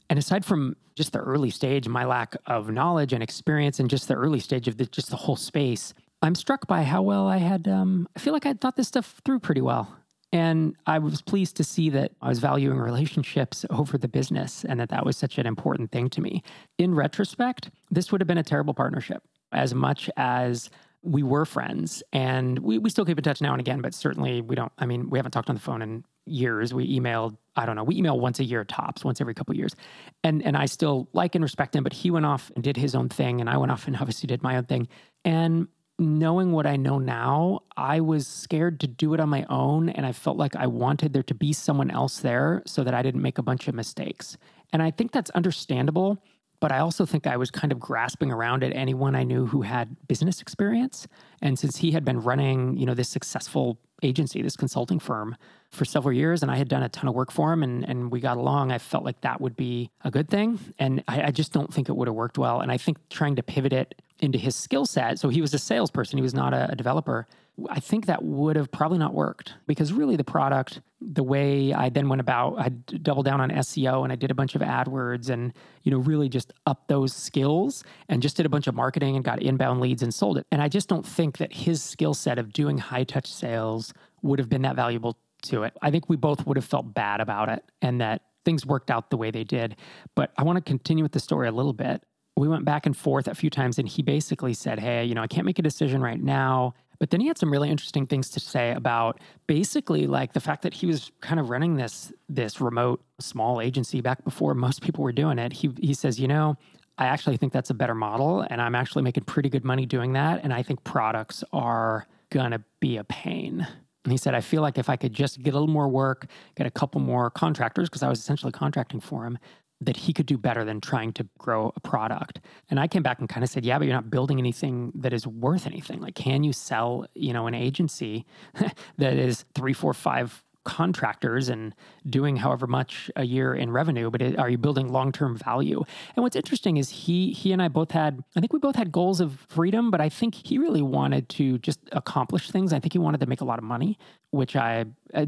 And 0.10 0.18
aside 0.18 0.46
from 0.46 0.78
just 0.96 1.12
the 1.12 1.20
early 1.20 1.50
stage, 1.50 1.90
my 1.90 2.06
lack 2.06 2.38
of 2.46 2.72
knowledge 2.72 3.12
and 3.12 3.22
experience, 3.22 3.82
and 3.82 3.90
just 3.90 4.08
the 4.08 4.14
early 4.16 4.40
stage 4.40 4.70
of 4.70 4.78
the, 4.78 4.86
just 4.86 5.10
the 5.10 5.18
whole 5.18 5.36
space, 5.36 5.94
I'm 6.22 6.34
struck 6.34 6.66
by 6.66 6.84
how 6.84 7.02
well 7.02 7.28
I 7.28 7.40
had. 7.40 7.68
Um, 7.68 8.08
I 8.16 8.20
feel 8.20 8.32
like 8.32 8.46
I 8.46 8.54
thought 8.54 8.78
this 8.78 8.88
stuff 8.88 9.20
through 9.26 9.40
pretty 9.40 9.60
well. 9.60 9.94
And 10.34 10.76
I 10.86 11.00
was 11.00 11.22
pleased 11.22 11.56
to 11.58 11.64
see 11.64 11.90
that 11.92 12.12
I 12.22 12.30
was 12.30 12.40
valuing 12.40 12.78
relationships 12.78 13.66
over 13.70 13.98
the 13.98 14.10
business 14.10 14.66
and 14.66 14.80
that 14.80 14.90
that 14.90 15.06
was 15.06 15.16
such 15.16 15.38
an 15.38 15.46
important 15.46 15.92
thing 15.92 16.10
to 16.10 16.22
me. 16.22 16.44
In 16.78 16.94
retrospect, 16.94 17.70
this 17.90 18.12
would 18.12 18.20
have 18.20 18.28
been 18.28 18.38
a 18.38 18.44
terrible 18.44 18.74
partnership 18.74 19.24
as 19.54 19.74
much 19.74 20.10
as 20.18 20.70
we 21.04 21.24
were 21.24 21.46
friends 21.46 22.04
and 22.12 22.60
we, 22.60 22.78
we 22.78 22.90
still 22.90 23.06
keep 23.06 23.18
in 23.18 23.24
touch 23.24 23.40
now 23.40 23.54
and 23.54 23.62
again, 23.62 23.82
but 23.82 23.94
certainly 23.94 24.42
we 24.42 24.56
don't, 24.56 24.72
I 24.78 24.86
mean, 24.86 25.10
we 25.10 25.18
haven't 25.18 25.32
talked 25.32 25.50
on 25.50 25.56
the 25.56 25.62
phone 25.62 25.82
in 25.82 26.04
years. 26.26 26.74
We 26.74 27.00
emailed, 27.00 27.38
I 27.56 27.66
don't 27.66 27.78
know, 27.78 27.84
we 27.84 27.96
email 27.96 28.20
once 28.20 28.40
a 28.40 28.44
year 28.44 28.66
tops, 28.66 29.06
once 29.06 29.22
every 29.22 29.34
couple 29.34 29.56
years. 29.56 29.76
And 30.24 30.44
and 30.44 30.58
I 30.58 30.66
still 30.66 31.08
like 31.14 31.36
and 31.36 31.44
respect 31.44 31.76
him, 31.76 31.84
but 31.84 31.94
he 31.94 32.12
went 32.12 32.26
off 32.26 32.52
and 32.56 32.64
did 32.64 32.76
his 32.76 32.94
own 32.96 33.08
thing 33.08 33.40
and 33.40 33.50
I 33.50 33.58
went 33.58 33.72
off 33.72 33.88
and 33.88 33.96
obviously 34.02 34.28
did 34.28 34.44
my 34.44 34.58
own 34.58 34.66
thing. 34.66 34.88
And 35.24 35.68
knowing 36.00 36.52
what 36.52 36.68
I 36.68 36.76
know 36.76 37.00
now, 37.00 37.62
I 37.76 38.02
was 38.02 38.28
scared 38.28 38.80
to 38.82 38.88
do 38.88 39.14
it 39.14 39.20
on 39.20 39.30
my 39.30 39.46
own. 39.50 39.90
And 39.90 40.06
I 40.06 40.12
felt 40.12 40.38
like 40.38 40.56
I 40.56 40.68
wanted 40.68 41.14
there 41.14 41.24
to 41.24 41.34
be 41.34 41.54
someone 41.54 41.90
else 41.90 42.20
there 42.20 42.62
so 42.66 42.84
that 42.84 42.94
I 42.94 43.02
didn't 43.02 43.22
make 43.22 43.38
a 43.38 43.44
bunch 43.44 43.68
of 43.68 43.76
mistakes. 43.76 44.38
And 44.72 44.84
I 44.84 44.92
think 44.92 45.12
that's 45.12 45.32
understandable. 45.32 46.22
But 46.60 46.72
I 46.72 46.80
also 46.80 47.06
think 47.06 47.28
I 47.28 47.38
was 47.38 47.52
kind 47.52 47.72
of 47.72 47.80
grasping 47.80 48.32
around 48.32 48.64
at 48.64 48.76
anyone 48.76 49.16
I 49.16 49.24
knew 49.24 49.46
who 49.46 49.62
had 49.62 49.96
business 50.08 50.42
experience. 50.42 51.08
And 51.40 51.58
since 51.58 51.78
he 51.78 51.92
had 51.92 52.04
been 52.04 52.22
running, 52.22 52.78
you 52.78 52.86
know, 52.86 52.96
this 52.96 53.10
successful 53.10 53.78
agency, 54.02 54.42
this 54.42 54.56
consulting 54.56 55.00
firm 55.00 55.36
for 55.70 55.86
several 55.86 56.14
years, 56.14 56.42
and 56.42 56.52
I 56.52 56.56
had 56.56 56.68
done 56.68 56.82
a 56.82 56.90
ton 56.90 57.08
of 57.08 57.14
work 57.14 57.32
for 57.32 57.54
him 57.54 57.62
and, 57.62 57.84
and 57.88 58.12
we 58.12 58.20
got 58.20 58.38
along, 58.38 58.72
I 58.72 58.80
felt 58.80 59.04
like 59.04 59.22
that 59.22 59.40
would 59.40 59.56
be 59.56 59.92
a 60.04 60.10
good 60.10 60.30
thing. 60.30 60.60
And 60.80 61.04
I, 61.08 61.24
I 61.24 61.32
just 61.32 61.54
don't 61.54 61.72
think 61.72 61.90
it 61.90 61.96
would 61.96 62.08
have 62.08 62.16
worked 62.16 62.40
well. 62.40 62.60
And 62.60 62.72
I 62.72 62.78
think 62.78 62.98
trying 63.10 63.36
to 63.36 63.44
pivot 63.44 63.74
it 63.74 64.02
into 64.20 64.38
his 64.38 64.56
skill 64.56 64.86
set. 64.86 65.20
So 65.20 65.30
he 65.30 65.42
was 65.42 65.54
a 65.54 65.60
salesperson, 65.60 66.18
he 66.18 66.24
was 66.24 66.34
not 66.34 66.54
a, 66.54 66.72
a 66.72 66.76
developer. 66.76 67.28
I 67.70 67.80
think 67.80 68.06
that 68.06 68.24
would 68.24 68.56
have 68.56 68.72
probably 68.72 69.00
not 69.00 69.16
worked 69.16 69.56
because 69.66 69.92
really 69.92 70.16
the 70.16 70.24
product, 70.24 70.82
the 71.02 71.24
way 71.24 71.74
I 71.74 71.90
then 71.90 72.08
went 72.08 72.22
about, 72.22 72.60
I 72.60 72.70
doubled 72.70 73.26
down 73.26 73.42
on 73.42 73.50
SEO 73.50 74.04
and 74.04 74.14
I 74.14 74.16
did 74.16 74.30
a 74.30 74.36
bunch 74.36 74.54
of 74.54 74.62
AdWords 74.62 75.32
and, 75.32 75.54
you 75.82 75.92
know, 75.92 75.98
really 75.98 76.30
just 76.30 76.54
up 76.68 76.88
those 76.88 77.14
skills 77.14 77.84
and 78.10 78.22
just 78.22 78.38
did 78.38 78.46
a 78.46 78.50
bunch 78.50 78.68
of 78.68 78.76
marketing 78.76 79.16
and 79.16 79.26
got 79.26 79.42
inbound 79.42 79.82
leads 79.82 80.04
and 80.04 80.14
sold 80.14 80.38
it. 80.38 80.46
And 80.52 80.62
I 80.62 80.70
just 80.70 80.88
don't 80.88 81.06
think 81.06 81.38
that 81.40 81.52
his 81.52 81.82
skill 81.82 82.14
set 82.14 82.38
of 82.38 82.54
doing 82.54 82.78
high 82.78 83.04
touch 83.04 83.32
sales 83.32 83.92
would 84.22 84.38
have 84.38 84.50
been 84.50 84.62
that 84.62 84.76
valuable 84.76 85.18
to 85.44 85.64
it. 85.64 85.76
I 85.82 85.90
think 85.90 86.10
we 86.10 86.16
both 86.16 86.46
would 86.46 86.58
have 86.58 86.66
felt 86.66 86.94
bad 86.94 87.22
about 87.22 87.50
it 87.50 87.64
and 87.82 88.02
that 88.02 88.22
things 88.46 88.66
worked 88.66 88.90
out 88.90 89.10
the 89.10 89.18
way 89.18 89.32
they 89.32 89.44
did. 89.44 89.76
But 90.16 90.32
I 90.38 90.44
want 90.44 90.58
to 90.58 90.62
continue 90.62 91.04
with 91.04 91.12
the 91.12 91.20
story 91.20 91.48
a 91.48 91.52
little 91.52 91.74
bit. 91.74 92.04
We 92.38 92.48
went 92.48 92.66
back 92.66 92.86
and 92.86 92.96
forth 92.96 93.28
a 93.28 93.36
few 93.36 93.50
times 93.50 93.80
and 93.80 93.88
he 93.88 94.04
basically 94.04 94.54
said, 94.54 94.80
Hey, 94.80 95.04
you 95.06 95.16
know, 95.16 95.22
I 95.22 95.28
can't 95.28 95.46
make 95.46 95.60
a 95.60 95.64
decision 95.64 96.02
right 96.02 96.22
now. 96.22 96.74
But 97.00 97.12
then 97.12 97.20
he 97.20 97.28
had 97.28 97.38
some 97.38 97.52
really 97.52 97.70
interesting 97.70 98.08
things 98.08 98.30
to 98.32 98.40
say 98.40 98.72
about 98.72 99.20
basically 99.46 100.08
like 100.08 100.34
the 100.34 100.40
fact 100.40 100.64
that 100.64 100.74
he 100.74 100.88
was 100.88 101.12
kind 101.22 101.40
of 101.40 101.50
running 101.50 101.76
this 101.76 102.12
this 102.30 102.60
remote 102.60 103.04
small 103.20 103.62
agency 103.62 104.02
back 104.02 104.24
before 104.24 104.54
most 104.54 104.82
people 104.82 105.04
were 105.04 105.12
doing 105.12 105.40
it. 105.40 105.54
He 105.54 105.72
he 105.80 105.94
says, 105.94 106.20
you 106.20 106.28
know, 106.28 106.58
I 106.98 107.06
actually 107.06 107.38
think 107.38 107.54
that's 107.54 107.70
a 107.70 107.76
better 107.76 107.96
model 107.96 108.42
and 108.50 108.62
I'm 108.62 108.76
actually 108.76 109.04
making 109.04 109.26
pretty 109.26 109.50
good 109.50 109.64
money 109.64 109.86
doing 109.86 110.14
that 110.14 110.44
and 110.44 110.54
I 110.54 110.64
think 110.64 110.84
products 110.84 111.44
are 111.54 112.08
going 112.30 112.52
to 112.52 112.64
be 112.80 112.98
a 112.98 113.04
pain. 113.04 113.68
And 114.08 114.12
he 114.14 114.18
said, 114.18 114.34
I 114.34 114.40
feel 114.42 114.62
like 114.62 114.78
if 114.78 114.90
I 114.90 114.96
could 114.96 115.12
just 115.12 115.42
get 115.44 115.54
a 115.54 115.60
little 115.60 115.68
more 115.68 115.90
work, 115.90 116.28
get 116.56 116.66
a 116.66 116.72
couple 116.72 117.02
more 117.02 117.30
contractors, 117.30 117.90
because 117.90 118.04
I 118.04 118.08
was 118.08 118.20
essentially 118.20 118.54
contracting 118.54 119.02
for 119.02 119.26
him, 119.26 119.38
that 119.82 119.98
he 119.98 120.14
could 120.14 120.26
do 120.26 120.38
better 120.38 120.64
than 120.64 120.82
trying 120.82 121.14
to 121.14 121.28
grow 121.38 121.72
a 121.76 121.80
product. 121.80 122.40
And 122.70 122.80
I 122.80 122.88
came 122.88 123.04
back 123.04 123.20
and 123.20 123.30
kind 123.30 123.44
of 123.44 123.50
said, 123.50 123.64
yeah, 123.64 123.78
but 123.78 123.86
you're 123.86 123.96
not 123.96 124.10
building 124.10 124.40
anything 124.40 124.92
that 124.96 125.14
is 125.14 125.28
worth 125.28 125.68
anything. 125.68 126.00
Like, 126.00 126.16
can 126.16 126.44
you 126.44 126.52
sell, 126.52 127.06
you 127.14 127.32
know, 127.32 127.48
an 127.48 127.54
agency 127.54 128.26
that 128.98 129.14
is 129.14 129.46
three, 129.54 129.74
four, 129.74 129.94
five 129.94 130.44
contractors 130.68 131.48
and 131.48 131.74
doing 132.10 132.36
however 132.36 132.68
much 132.68 133.10
a 133.16 133.24
year 133.24 133.56
in 133.56 133.72
revenue 133.72 134.12
but 134.12 134.22
it, 134.22 134.38
are 134.38 134.50
you 134.50 134.58
building 134.58 134.90
long-term 134.90 135.38
value? 135.38 135.82
And 136.16 136.24
what's 136.24 136.36
interesting 136.36 136.76
is 136.76 136.90
he 136.90 137.32
he 137.32 137.54
and 137.54 137.62
i 137.62 137.70
both 137.70 137.92
had 137.92 138.22
i 138.36 138.42
think 138.42 138.52
we 138.52 138.60
both 138.60 138.76
had 138.76 138.92
goals 138.92 139.22
of 139.22 139.40
freedom 139.48 139.90
but 139.90 140.02
i 140.02 140.10
think 140.10 140.36
he 140.36 140.58
really 140.58 140.82
wanted 140.82 141.30
to 141.30 141.58
just 141.60 141.80
accomplish 141.94 142.52
things. 142.52 142.74
I 142.74 142.80
think 142.80 142.92
he 142.92 143.00
wanted 143.00 143.22
to 143.22 143.28
make 143.28 143.40
a 143.40 143.46
lot 143.46 143.60
of 143.60 143.64
money 143.64 143.98
which 144.32 144.58
i 144.58 144.86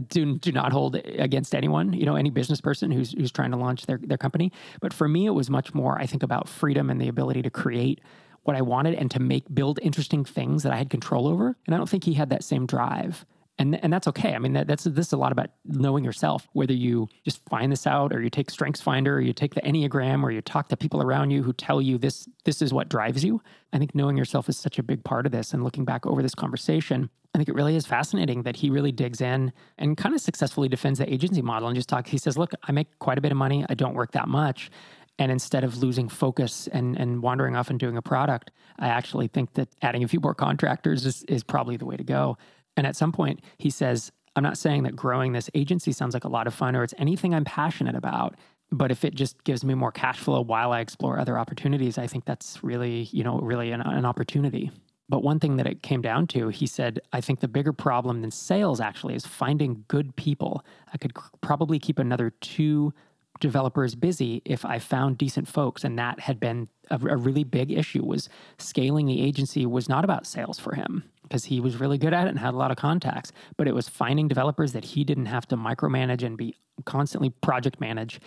do, 0.09 0.37
do 0.37 0.51
not 0.51 0.73
hold 0.73 0.95
against 0.95 1.55
anyone 1.55 1.93
you 1.93 2.05
know 2.05 2.17
any 2.17 2.29
business 2.29 2.59
person 2.59 2.91
who's 2.91 3.13
who's 3.13 3.31
trying 3.31 3.51
to 3.51 3.57
launch 3.57 3.85
their, 3.85 3.99
their 4.03 4.17
company. 4.17 4.51
But 4.81 4.93
for 4.93 5.07
me 5.07 5.25
it 5.25 5.31
was 5.31 5.49
much 5.49 5.73
more 5.73 5.97
i 5.97 6.05
think 6.05 6.21
about 6.21 6.49
freedom 6.49 6.89
and 6.89 6.99
the 6.99 7.07
ability 7.07 7.41
to 7.43 7.49
create 7.49 8.01
what 8.43 8.55
I 8.55 8.61
wanted 8.61 8.95
and 8.95 9.11
to 9.11 9.19
make 9.19 9.43
build 9.53 9.79
interesting 9.81 10.23
things 10.25 10.63
that 10.63 10.71
I 10.71 10.77
had 10.77 10.89
control 10.89 11.27
over. 11.27 11.57
And 11.65 11.75
I 11.75 11.77
don't 11.77 11.89
think 11.89 12.05
he 12.05 12.13
had 12.13 12.29
that 12.29 12.43
same 12.43 12.65
drive 12.65 13.25
and 13.59 13.83
and 13.83 13.91
that's 13.91 14.07
okay. 14.07 14.33
I 14.33 14.39
mean, 14.39 14.53
that, 14.53 14.67
that's 14.67 14.85
this 14.85 15.07
is 15.07 15.13
a 15.13 15.17
lot 15.17 15.31
about 15.31 15.49
knowing 15.65 16.03
yourself. 16.03 16.47
Whether 16.53 16.73
you 16.73 17.09
just 17.25 17.43
find 17.49 17.71
this 17.71 17.85
out, 17.85 18.13
or 18.13 18.21
you 18.21 18.29
take 18.29 18.49
Strengths 18.49 18.81
Finder, 18.81 19.17
or 19.17 19.21
you 19.21 19.33
take 19.33 19.53
the 19.53 19.61
Enneagram, 19.61 20.23
or 20.23 20.31
you 20.31 20.41
talk 20.41 20.69
to 20.69 20.77
people 20.77 21.03
around 21.03 21.29
you 21.29 21.43
who 21.43 21.53
tell 21.53 21.81
you 21.81 21.97
this 21.97 22.27
this 22.45 22.61
is 22.61 22.73
what 22.73 22.89
drives 22.89 23.23
you. 23.23 23.41
I 23.73 23.77
think 23.77 23.93
knowing 23.93 24.17
yourself 24.17 24.49
is 24.49 24.57
such 24.57 24.79
a 24.79 24.83
big 24.83 25.03
part 25.03 25.25
of 25.25 25.31
this. 25.31 25.53
And 25.53 25.63
looking 25.63 25.85
back 25.85 26.07
over 26.07 26.23
this 26.23 26.33
conversation, 26.33 27.09
I 27.35 27.37
think 27.37 27.49
it 27.49 27.55
really 27.55 27.75
is 27.75 27.85
fascinating 27.85 28.43
that 28.43 28.55
he 28.55 28.69
really 28.69 28.91
digs 28.91 29.21
in 29.21 29.51
and 29.77 29.95
kind 29.97 30.15
of 30.15 30.21
successfully 30.21 30.69
defends 30.69 30.97
the 30.97 31.13
agency 31.13 31.41
model 31.41 31.67
and 31.67 31.75
just 31.75 31.89
talks. 31.89 32.09
He 32.09 32.17
says, 32.17 32.37
"Look, 32.37 32.53
I 32.63 32.71
make 32.71 32.97
quite 32.99 33.17
a 33.17 33.21
bit 33.21 33.31
of 33.31 33.37
money. 33.37 33.65
I 33.69 33.73
don't 33.73 33.93
work 33.93 34.13
that 34.13 34.29
much." 34.29 34.71
And 35.19 35.33
instead 35.33 35.65
of 35.65 35.77
losing 35.77 36.07
focus 36.07 36.69
and, 36.71 36.97
and 36.97 37.21
wandering 37.21 37.57
off 37.57 37.69
and 37.69 37.77
doing 37.77 37.97
a 37.97 38.01
product, 38.01 38.51
I 38.79 38.87
actually 38.87 39.27
think 39.27 39.53
that 39.55 39.67
adding 39.81 40.01
a 40.01 40.07
few 40.07 40.21
more 40.21 40.33
contractors 40.33 41.05
is, 41.05 41.23
is 41.23 41.43
probably 41.43 41.75
the 41.75 41.85
way 41.85 41.97
to 41.97 42.05
go. 42.05 42.37
And 42.79 42.87
at 42.87 42.95
some 42.95 43.11
point, 43.11 43.41
he 43.57 43.69
says, 43.69 44.09
I'm 44.37 44.43
not 44.43 44.57
saying 44.57 44.83
that 44.83 44.95
growing 44.95 45.33
this 45.33 45.49
agency 45.53 45.91
sounds 45.91 46.13
like 46.13 46.23
a 46.23 46.29
lot 46.29 46.47
of 46.47 46.53
fun 46.53 46.77
or 46.77 46.83
it's 46.83 46.93
anything 46.97 47.33
I'm 47.33 47.43
passionate 47.43 47.93
about. 47.93 48.35
But 48.71 48.89
if 48.89 49.03
it 49.03 49.15
just 49.15 49.43
gives 49.43 49.65
me 49.65 49.73
more 49.73 49.91
cash 49.91 50.17
flow 50.17 50.39
while 50.39 50.71
I 50.71 50.79
explore 50.79 51.19
other 51.19 51.37
opportunities, 51.37 51.97
I 51.97 52.07
think 52.07 52.23
that's 52.23 52.63
really, 52.63 53.09
you 53.11 53.21
know, 53.21 53.37
really 53.39 53.73
an, 53.73 53.81
an 53.81 54.05
opportunity. 54.05 54.71
But 55.09 55.23
one 55.23 55.41
thing 55.41 55.57
that 55.57 55.67
it 55.67 55.83
came 55.83 56.01
down 56.01 56.27
to, 56.27 56.47
he 56.47 56.65
said, 56.65 57.01
I 57.11 57.19
think 57.19 57.41
the 57.41 57.49
bigger 57.49 57.73
problem 57.73 58.21
than 58.21 58.31
sales 58.31 58.79
actually 58.79 59.15
is 59.15 59.25
finding 59.25 59.83
good 59.89 60.15
people. 60.15 60.63
I 60.93 60.97
could 60.97 61.11
probably 61.41 61.79
keep 61.79 61.99
another 61.99 62.29
two 62.39 62.93
developers 63.41 63.93
busy 63.93 64.41
if 64.45 64.63
I 64.63 64.79
found 64.79 65.17
decent 65.17 65.49
folks. 65.49 65.83
And 65.83 65.99
that 65.99 66.21
had 66.21 66.39
been 66.39 66.69
a, 66.89 66.95
a 66.95 67.17
really 67.17 67.43
big 67.43 67.73
issue 67.73 68.05
was 68.05 68.29
scaling 68.57 69.07
the 69.07 69.21
agency 69.21 69.65
was 69.65 69.89
not 69.89 70.05
about 70.05 70.25
sales 70.25 70.59
for 70.59 70.75
him 70.75 71.03
because 71.29 71.45
he 71.45 71.59
was 71.59 71.79
really 71.79 71.97
good 71.97 72.13
at 72.13 72.27
it 72.27 72.31
and 72.31 72.39
had 72.39 72.53
a 72.53 72.57
lot 72.57 72.71
of 72.71 72.77
contacts. 72.77 73.31
But 73.55 73.67
it 73.67 73.75
was 73.75 73.87
finding 73.87 74.27
developers 74.27 74.73
that 74.73 74.83
he 74.83 75.03
didn't 75.03 75.27
have 75.27 75.47
to 75.47 75.55
micromanage 75.57 76.23
and 76.23 76.35
be 76.35 76.55
constantly 76.85 77.29
project 77.29 77.79
manage. 77.79 78.19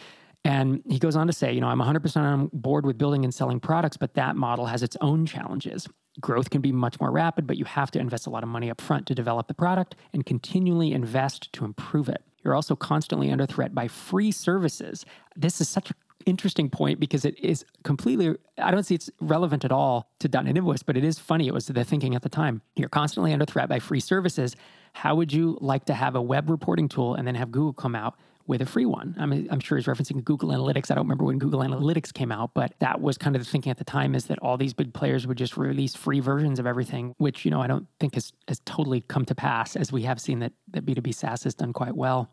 And 0.45 0.83
he 0.89 0.99
goes 0.99 1.15
on 1.15 1.27
to 1.27 1.33
say, 1.33 1.53
you 1.53 1.61
know, 1.61 1.69
I'm 1.69 1.79
100% 1.79 2.17
on 2.17 2.51
board 2.53 2.85
with 2.85 2.99
building 2.99 3.25
and 3.25 3.33
selling 3.33 3.61
products, 3.61 3.97
but 3.97 4.15
that 4.15 4.35
model 4.35 4.67
has 4.67 4.83
its 4.83 4.97
own 5.01 5.25
challenges. 5.25 5.89
Growth 6.21 6.51
can 6.51 6.61
be 6.61 6.73
much 6.73 7.01
more 7.01 7.13
rapid, 7.13 7.47
but 7.47 7.57
you 7.57 7.65
have 7.65 7.91
to 7.93 7.99
invest 7.99 8.27
a 8.27 8.31
lot 8.31 8.43
of 8.43 8.49
money 8.49 8.71
up 8.71 8.81
front 8.81 9.07
to 9.07 9.15
develop 9.15 9.47
the 9.47 9.55
product 9.55 9.95
and 10.13 10.27
continually 10.27 10.93
invest 10.93 11.53
to 11.53 11.65
improve 11.65 12.09
it. 12.09 12.23
You're 12.45 12.55
also 12.55 12.75
constantly 12.75 13.31
under 13.31 13.47
threat 13.47 13.75
by 13.75 13.87
free 13.87 14.33
services. 14.33 15.05
This 15.37 15.61
is 15.61 15.69
such 15.69 15.91
a 15.91 15.95
interesting 16.27 16.71
point 16.71 17.01
because 17.01 17.25
it 17.25 17.39
is 17.39 17.65
completely 17.85 18.35
i 18.59 18.71
don't 18.71 18.85
see 18.85 18.95
it's 18.95 19.11
relevant 19.21 19.65
at 19.65 19.73
all 19.73 20.11
to 20.19 20.29
DotNetInvoice 20.29 20.85
but 20.85 20.97
it 20.97 21.05
is 21.05 21.19
funny. 21.19 21.47
It 21.47 21.55
was 21.55 21.67
the 21.67 21.85
thinking 21.85 22.15
at 22.15 22.23
the 22.23 22.29
time. 22.29 22.63
You're 22.77 22.89
constantly 22.89 23.33
under 23.33 23.45
threat 23.45 23.69
by 23.69 23.79
free 23.79 24.01
services. 24.01 24.57
How 24.93 25.15
would 25.15 25.33
you 25.33 25.59
like 25.61 25.87
to 25.87 25.95
have 25.95 26.15
a 26.15 26.23
web 26.23 26.51
reporting 26.51 26.89
tool 26.89 27.15
and 27.15 27.27
then 27.27 27.35
have 27.35 27.51
google 27.51 27.73
come 27.73 27.95
out 27.95 28.15
with 28.47 28.61
a 28.61 28.67
free 28.67 28.87
one? 28.87 29.15
I 29.19 29.27
mean, 29.27 29.49
i'm 29.51 29.61
sure 29.61 29.79
he's 29.79 29.87
referencing 29.87 30.23
google 30.25 30.51
analytics. 30.51 30.91
I 30.91 30.95
don't 30.95 31.05
remember 31.05 31.25
when 31.25 31.39
google 31.39 31.61
analytics 31.61 32.13
came 32.13 32.33
out 32.33 32.51
but 32.55 32.75
that 32.81 33.01
was 33.01 33.19
kind 33.19 33.37
of 33.37 33.45
the 33.45 33.49
thinking 33.49 33.71
at 33.71 33.79
the 33.79 33.85
time 33.85 34.15
is 34.15 34.27
that 34.27 34.39
all 34.41 34.57
these 34.57 34.75
big 34.75 34.93
players 34.93 35.27
would 35.27 35.39
just 35.39 35.57
release 35.57 35.95
free 35.95 36.21
versions 36.21 36.59
of 36.59 36.67
everything 36.67 37.15
which 37.19 37.45
you 37.45 37.51
know 37.51 37.61
i 37.61 37.67
don't 37.67 37.87
think 38.01 38.15
has, 38.15 38.33
has 38.49 38.61
totally 38.65 39.01
come 39.01 39.25
to 39.25 39.35
pass 39.35 39.77
as 39.77 39.93
we 39.93 40.03
have 40.03 40.21
seen 40.21 40.41
that, 40.41 40.53
that 40.69 40.85
b2b 40.85 41.15
saas 41.15 41.45
has 41.45 41.55
done 41.55 41.73
quite 41.73 41.97
well 41.97 42.31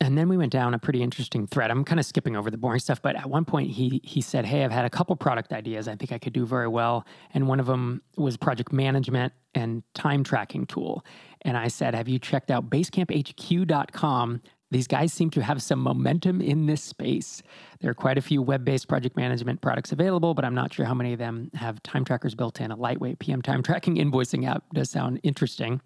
and 0.00 0.16
then 0.16 0.28
we 0.28 0.36
went 0.36 0.50
down 0.50 0.72
a 0.72 0.78
pretty 0.78 1.02
interesting 1.02 1.46
thread. 1.46 1.70
I'm 1.70 1.84
kind 1.84 2.00
of 2.00 2.06
skipping 2.06 2.34
over 2.34 2.50
the 2.50 2.56
boring 2.56 2.80
stuff, 2.80 3.02
but 3.02 3.16
at 3.16 3.28
one 3.28 3.44
point 3.44 3.70
he 3.70 4.00
he 4.02 4.20
said, 4.20 4.46
"Hey, 4.46 4.64
I've 4.64 4.72
had 4.72 4.84
a 4.84 4.90
couple 4.90 5.14
product 5.16 5.52
ideas 5.52 5.88
I 5.88 5.96
think 5.96 6.10
I 6.10 6.18
could 6.18 6.32
do 6.32 6.46
very 6.46 6.68
well, 6.68 7.06
and 7.34 7.46
one 7.46 7.60
of 7.60 7.66
them 7.66 8.02
was 8.16 8.36
project 8.36 8.72
management 8.72 9.32
and 9.54 9.82
time 9.94 10.24
tracking 10.24 10.66
tool." 10.66 11.04
And 11.42 11.56
I 11.56 11.68
said, 11.68 11.94
"Have 11.94 12.08
you 12.08 12.18
checked 12.18 12.50
out 12.50 12.70
basecamphq.com? 12.70 14.40
These 14.72 14.86
guys 14.86 15.12
seem 15.12 15.30
to 15.30 15.42
have 15.42 15.60
some 15.60 15.80
momentum 15.80 16.40
in 16.40 16.66
this 16.66 16.80
space. 16.80 17.42
There 17.80 17.90
are 17.90 17.94
quite 17.94 18.18
a 18.18 18.22
few 18.22 18.40
web-based 18.40 18.86
project 18.86 19.16
management 19.16 19.60
products 19.60 19.90
available, 19.90 20.32
but 20.32 20.44
I'm 20.44 20.54
not 20.54 20.72
sure 20.72 20.86
how 20.86 20.94
many 20.94 21.12
of 21.12 21.18
them 21.18 21.50
have 21.54 21.82
time 21.82 22.04
trackers 22.04 22.36
built 22.36 22.60
in. 22.60 22.70
A 22.70 22.76
lightweight 22.76 23.18
PM 23.18 23.42
time 23.42 23.62
tracking 23.62 23.96
invoicing 23.96 24.46
app 24.48 24.64
does 24.72 24.88
sound 24.88 25.20
interesting." 25.22 25.82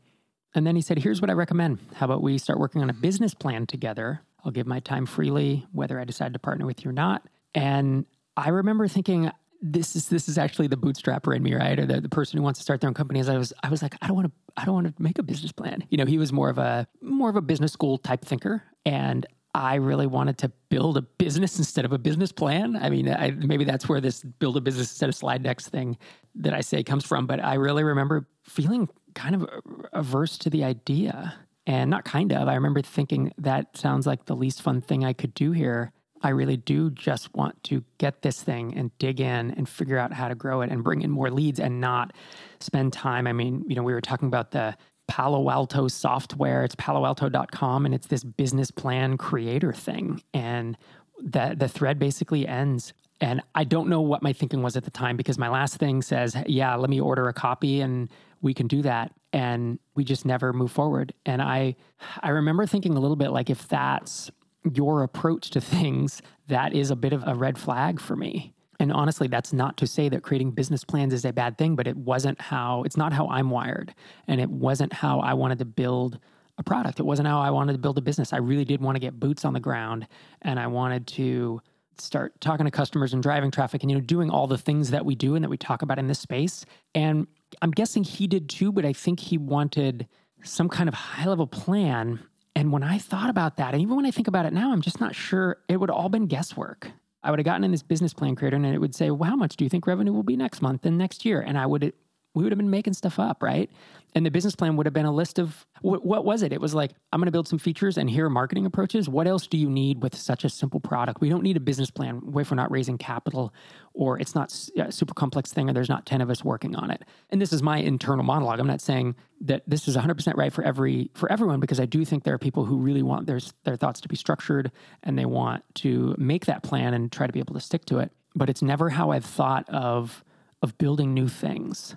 And 0.54 0.66
then 0.66 0.76
he 0.76 0.82
said, 0.82 0.98
Here's 0.98 1.20
what 1.20 1.30
I 1.30 1.34
recommend. 1.34 1.78
How 1.94 2.06
about 2.06 2.22
we 2.22 2.38
start 2.38 2.58
working 2.58 2.82
on 2.82 2.90
a 2.90 2.94
business 2.94 3.34
plan 3.34 3.66
together? 3.66 4.22
I'll 4.44 4.52
give 4.52 4.66
my 4.66 4.80
time 4.80 5.06
freely, 5.06 5.66
whether 5.72 5.98
I 5.98 6.04
decide 6.04 6.32
to 6.34 6.38
partner 6.38 6.66
with 6.66 6.84
you 6.84 6.90
or 6.90 6.92
not. 6.92 7.26
And 7.54 8.04
I 8.36 8.50
remember 8.50 8.86
thinking, 8.88 9.30
this 9.62 9.96
is 9.96 10.08
this 10.08 10.28
is 10.28 10.36
actually 10.36 10.66
the 10.66 10.76
bootstrapper 10.76 11.34
in 11.34 11.42
me, 11.42 11.54
right? 11.54 11.78
Or 11.78 11.86
the, 11.86 12.00
the 12.00 12.08
person 12.08 12.36
who 12.36 12.44
wants 12.44 12.58
to 12.58 12.62
start 12.62 12.80
their 12.82 12.88
own 12.88 12.94
company. 12.94 13.20
As 13.20 13.28
I 13.28 13.38
was 13.38 13.52
I 13.62 13.70
was 13.70 13.82
like, 13.82 13.96
I 14.02 14.06
don't 14.06 14.16
want 14.16 14.28
to 14.28 14.32
I 14.56 14.64
don't 14.66 14.74
want 14.74 14.94
to 14.94 15.02
make 15.02 15.18
a 15.18 15.22
business 15.22 15.52
plan. 15.52 15.84
You 15.88 15.96
know, 15.96 16.04
he 16.04 16.18
was 16.18 16.32
more 16.32 16.50
of 16.50 16.58
a 16.58 16.86
more 17.00 17.30
of 17.30 17.36
a 17.36 17.40
business 17.40 17.72
school 17.72 17.96
type 17.96 18.24
thinker. 18.24 18.62
And 18.84 19.26
I 19.54 19.76
really 19.76 20.06
wanted 20.06 20.36
to 20.38 20.52
build 20.68 20.96
a 20.96 21.02
business 21.02 21.58
instead 21.58 21.84
of 21.84 21.92
a 21.92 21.98
business 21.98 22.32
plan. 22.32 22.76
I 22.76 22.90
mean, 22.90 23.08
I, 23.08 23.30
maybe 23.30 23.64
that's 23.64 23.88
where 23.88 24.00
this 24.00 24.22
build 24.24 24.56
a 24.56 24.60
business 24.60 24.90
instead 24.90 25.08
of 25.08 25.14
slide 25.14 25.44
decks 25.44 25.68
thing 25.68 25.96
that 26.34 26.52
I 26.52 26.60
say 26.60 26.82
comes 26.82 27.06
from. 27.06 27.26
But 27.26 27.42
I 27.42 27.54
really 27.54 27.84
remember 27.84 28.26
feeling 28.42 28.88
kind 29.14 29.34
of 29.34 29.48
averse 29.92 30.38
to 30.38 30.50
the 30.50 30.64
idea. 30.64 31.34
And 31.66 31.88
not 31.88 32.04
kind 32.04 32.30
of, 32.32 32.46
I 32.46 32.54
remember 32.54 32.82
thinking 32.82 33.32
that 33.38 33.76
sounds 33.76 34.06
like 34.06 34.26
the 34.26 34.36
least 34.36 34.60
fun 34.60 34.82
thing 34.82 35.02
I 35.04 35.14
could 35.14 35.32
do 35.32 35.52
here. 35.52 35.92
I 36.20 36.28
really 36.30 36.58
do 36.58 36.90
just 36.90 37.34
want 37.34 37.62
to 37.64 37.84
get 37.98 38.22
this 38.22 38.42
thing 38.42 38.74
and 38.76 38.96
dig 38.98 39.20
in 39.20 39.50
and 39.52 39.68
figure 39.68 39.98
out 39.98 40.12
how 40.12 40.28
to 40.28 40.34
grow 40.34 40.60
it 40.60 40.70
and 40.70 40.84
bring 40.84 41.02
in 41.02 41.10
more 41.10 41.30
leads 41.30 41.60
and 41.60 41.80
not 41.80 42.12
spend 42.60 42.92
time. 42.92 43.26
I 43.26 43.32
mean, 43.32 43.64
you 43.66 43.76
know, 43.76 43.82
we 43.82 43.94
were 43.94 44.00
talking 44.02 44.28
about 44.28 44.50
the 44.50 44.76
Palo 45.06 45.50
Alto 45.50 45.88
software. 45.88 46.64
It's 46.64 46.74
paloalto.com 46.76 47.86
and 47.86 47.94
it's 47.94 48.06
this 48.06 48.24
business 48.24 48.70
plan 48.70 49.16
creator 49.16 49.72
thing. 49.72 50.22
And 50.32 50.76
the 51.18 51.54
the 51.56 51.68
thread 51.68 51.98
basically 51.98 52.46
ends 52.46 52.92
and 53.20 53.40
I 53.54 53.64
don't 53.64 53.88
know 53.88 54.00
what 54.00 54.22
my 54.22 54.32
thinking 54.32 54.62
was 54.62 54.76
at 54.76 54.84
the 54.84 54.90
time 54.90 55.16
because 55.16 55.38
my 55.38 55.48
last 55.48 55.76
thing 55.76 56.02
says, 56.02 56.36
yeah, 56.46 56.74
let 56.74 56.90
me 56.90 57.00
order 57.00 57.28
a 57.28 57.32
copy 57.32 57.80
and 57.80 58.10
we 58.44 58.54
can 58.54 58.68
do 58.68 58.82
that. 58.82 59.10
And 59.32 59.80
we 59.96 60.04
just 60.04 60.24
never 60.24 60.52
move 60.52 60.70
forward. 60.70 61.12
And 61.26 61.42
I 61.42 61.74
I 62.20 62.28
remember 62.28 62.66
thinking 62.66 62.96
a 62.96 63.00
little 63.00 63.16
bit 63.16 63.30
like 63.30 63.50
if 63.50 63.66
that's 63.66 64.30
your 64.72 65.02
approach 65.02 65.50
to 65.50 65.60
things, 65.76 66.22
that 66.46 66.72
is 66.72 66.92
a 66.92 66.96
bit 66.96 67.12
of 67.12 67.24
a 67.26 67.34
red 67.34 67.58
flag 67.58 67.98
for 67.98 68.14
me. 68.14 68.54
And 68.78 68.92
honestly, 68.92 69.28
that's 69.28 69.52
not 69.52 69.76
to 69.78 69.86
say 69.86 70.08
that 70.10 70.22
creating 70.22 70.50
business 70.50 70.84
plans 70.84 71.14
is 71.14 71.24
a 71.24 71.32
bad 71.32 71.56
thing, 71.56 71.74
but 71.74 71.86
it 71.86 71.96
wasn't 71.96 72.40
how, 72.40 72.82
it's 72.82 72.96
not 72.96 73.12
how 73.12 73.28
I'm 73.28 73.48
wired. 73.48 73.94
And 74.26 74.40
it 74.40 74.50
wasn't 74.50 74.92
how 74.92 75.20
I 75.20 75.32
wanted 75.34 75.60
to 75.60 75.64
build 75.64 76.18
a 76.58 76.62
product. 76.64 76.98
It 76.98 77.04
wasn't 77.04 77.28
how 77.28 77.40
I 77.40 77.50
wanted 77.50 77.74
to 77.74 77.78
build 77.78 77.98
a 77.98 78.02
business. 78.02 78.32
I 78.32 78.38
really 78.38 78.64
did 78.64 78.80
want 78.80 78.96
to 78.96 79.00
get 79.00 79.18
boots 79.18 79.44
on 79.44 79.52
the 79.52 79.60
ground 79.60 80.06
and 80.42 80.58
I 80.58 80.66
wanted 80.66 81.06
to 81.08 81.60
start 81.98 82.40
talking 82.40 82.64
to 82.64 82.70
customers 82.70 83.12
and 83.12 83.22
driving 83.22 83.50
traffic 83.50 83.82
and 83.82 83.90
you 83.90 83.96
know 83.96 84.04
doing 84.04 84.28
all 84.28 84.46
the 84.46 84.58
things 84.58 84.90
that 84.90 85.04
we 85.04 85.14
do 85.14 85.36
and 85.36 85.44
that 85.44 85.48
we 85.48 85.56
talk 85.56 85.82
about 85.82 85.98
in 85.98 86.08
this 86.08 86.18
space. 86.18 86.64
And 86.94 87.26
I'm 87.62 87.70
guessing 87.70 88.04
he 88.04 88.26
did 88.26 88.48
too, 88.48 88.72
but 88.72 88.84
I 88.84 88.92
think 88.92 89.20
he 89.20 89.38
wanted 89.38 90.06
some 90.42 90.68
kind 90.68 90.88
of 90.88 90.94
high 90.94 91.26
level 91.26 91.46
plan. 91.46 92.20
And 92.56 92.72
when 92.72 92.82
I 92.82 92.98
thought 92.98 93.30
about 93.30 93.56
that, 93.56 93.74
and 93.74 93.82
even 93.82 93.96
when 93.96 94.06
I 94.06 94.10
think 94.10 94.28
about 94.28 94.46
it 94.46 94.52
now, 94.52 94.72
I'm 94.72 94.82
just 94.82 95.00
not 95.00 95.14
sure 95.14 95.58
it 95.68 95.78
would 95.78 95.90
all 95.90 96.08
been 96.08 96.26
guesswork. 96.26 96.90
I 97.22 97.30
would 97.30 97.38
have 97.38 97.44
gotten 97.44 97.64
in 97.64 97.70
this 97.70 97.82
business 97.82 98.12
plan 98.12 98.36
creator 98.36 98.56
and 98.56 98.66
it 98.66 98.78
would 98.78 98.94
say, 98.94 99.10
well, 99.10 99.30
how 99.30 99.36
much 99.36 99.56
do 99.56 99.64
you 99.64 99.70
think 99.70 99.86
revenue 99.86 100.12
will 100.12 100.22
be 100.22 100.36
next 100.36 100.60
month 100.60 100.84
and 100.84 100.98
next 100.98 101.24
year? 101.24 101.40
And 101.40 101.56
I 101.56 101.64
would 101.64 101.94
we 102.34 102.42
would 102.42 102.52
have 102.52 102.58
been 102.58 102.70
making 102.70 102.94
stuff 102.94 103.18
up, 103.18 103.42
right? 103.42 103.70
And 104.16 104.26
the 104.26 104.30
business 104.30 104.54
plan 104.54 104.76
would 104.76 104.86
have 104.86 104.92
been 104.92 105.06
a 105.06 105.12
list 105.12 105.38
of 105.38 105.66
what, 105.82 106.04
what 106.04 106.24
was 106.24 106.42
it? 106.42 106.52
It 106.52 106.60
was 106.60 106.74
like, 106.74 106.92
I'm 107.12 107.20
going 107.20 107.26
to 107.26 107.32
build 107.32 107.48
some 107.48 107.58
features 107.58 107.96
and 107.96 108.08
here 108.08 108.26
are 108.26 108.30
marketing 108.30 108.66
approaches. 108.66 109.08
What 109.08 109.26
else 109.26 109.46
do 109.46 109.56
you 109.56 109.68
need 109.68 110.02
with 110.02 110.16
such 110.16 110.44
a 110.44 110.48
simple 110.48 110.80
product? 110.80 111.20
We 111.20 111.28
don't 111.28 111.42
need 111.42 111.56
a 111.56 111.60
business 111.60 111.90
plan 111.90 112.22
if 112.36 112.50
we're 112.50 112.56
not 112.56 112.70
raising 112.70 112.98
capital 112.98 113.52
or 113.92 114.18
it's 114.18 114.34
not 114.34 114.52
a 114.76 114.90
super 114.90 115.14
complex 115.14 115.52
thing 115.52 115.68
or 115.68 115.72
there's 115.72 115.88
not 115.88 116.06
10 116.06 116.20
of 116.20 116.30
us 116.30 116.44
working 116.44 116.76
on 116.76 116.90
it. 116.90 117.04
And 117.30 117.40
this 117.40 117.52
is 117.52 117.62
my 117.62 117.78
internal 117.78 118.24
monologue. 118.24 118.60
I'm 118.60 118.66
not 118.66 118.80
saying 118.80 119.14
that 119.40 119.62
this 119.66 119.86
is 119.86 119.96
100% 119.96 120.36
right 120.36 120.52
for 120.52 120.64
every 120.64 121.10
for 121.14 121.30
everyone 121.30 121.60
because 121.60 121.80
I 121.80 121.86
do 121.86 122.04
think 122.04 122.24
there 122.24 122.34
are 122.34 122.38
people 122.38 122.64
who 122.64 122.76
really 122.76 123.02
want 123.02 123.26
their 123.26 123.40
their 123.64 123.76
thoughts 123.76 124.00
to 124.02 124.08
be 124.08 124.16
structured 124.16 124.72
and 125.02 125.18
they 125.18 125.26
want 125.26 125.64
to 125.76 126.14
make 126.18 126.46
that 126.46 126.62
plan 126.62 126.94
and 126.94 127.10
try 127.10 127.26
to 127.26 127.32
be 127.32 127.40
able 127.40 127.54
to 127.54 127.60
stick 127.60 127.84
to 127.86 127.98
it. 127.98 128.12
But 128.34 128.48
it's 128.48 128.62
never 128.62 128.90
how 128.90 129.10
I've 129.10 129.24
thought 129.24 129.68
of 129.68 130.24
of 130.62 130.78
building 130.78 131.12
new 131.12 131.28
things 131.28 131.96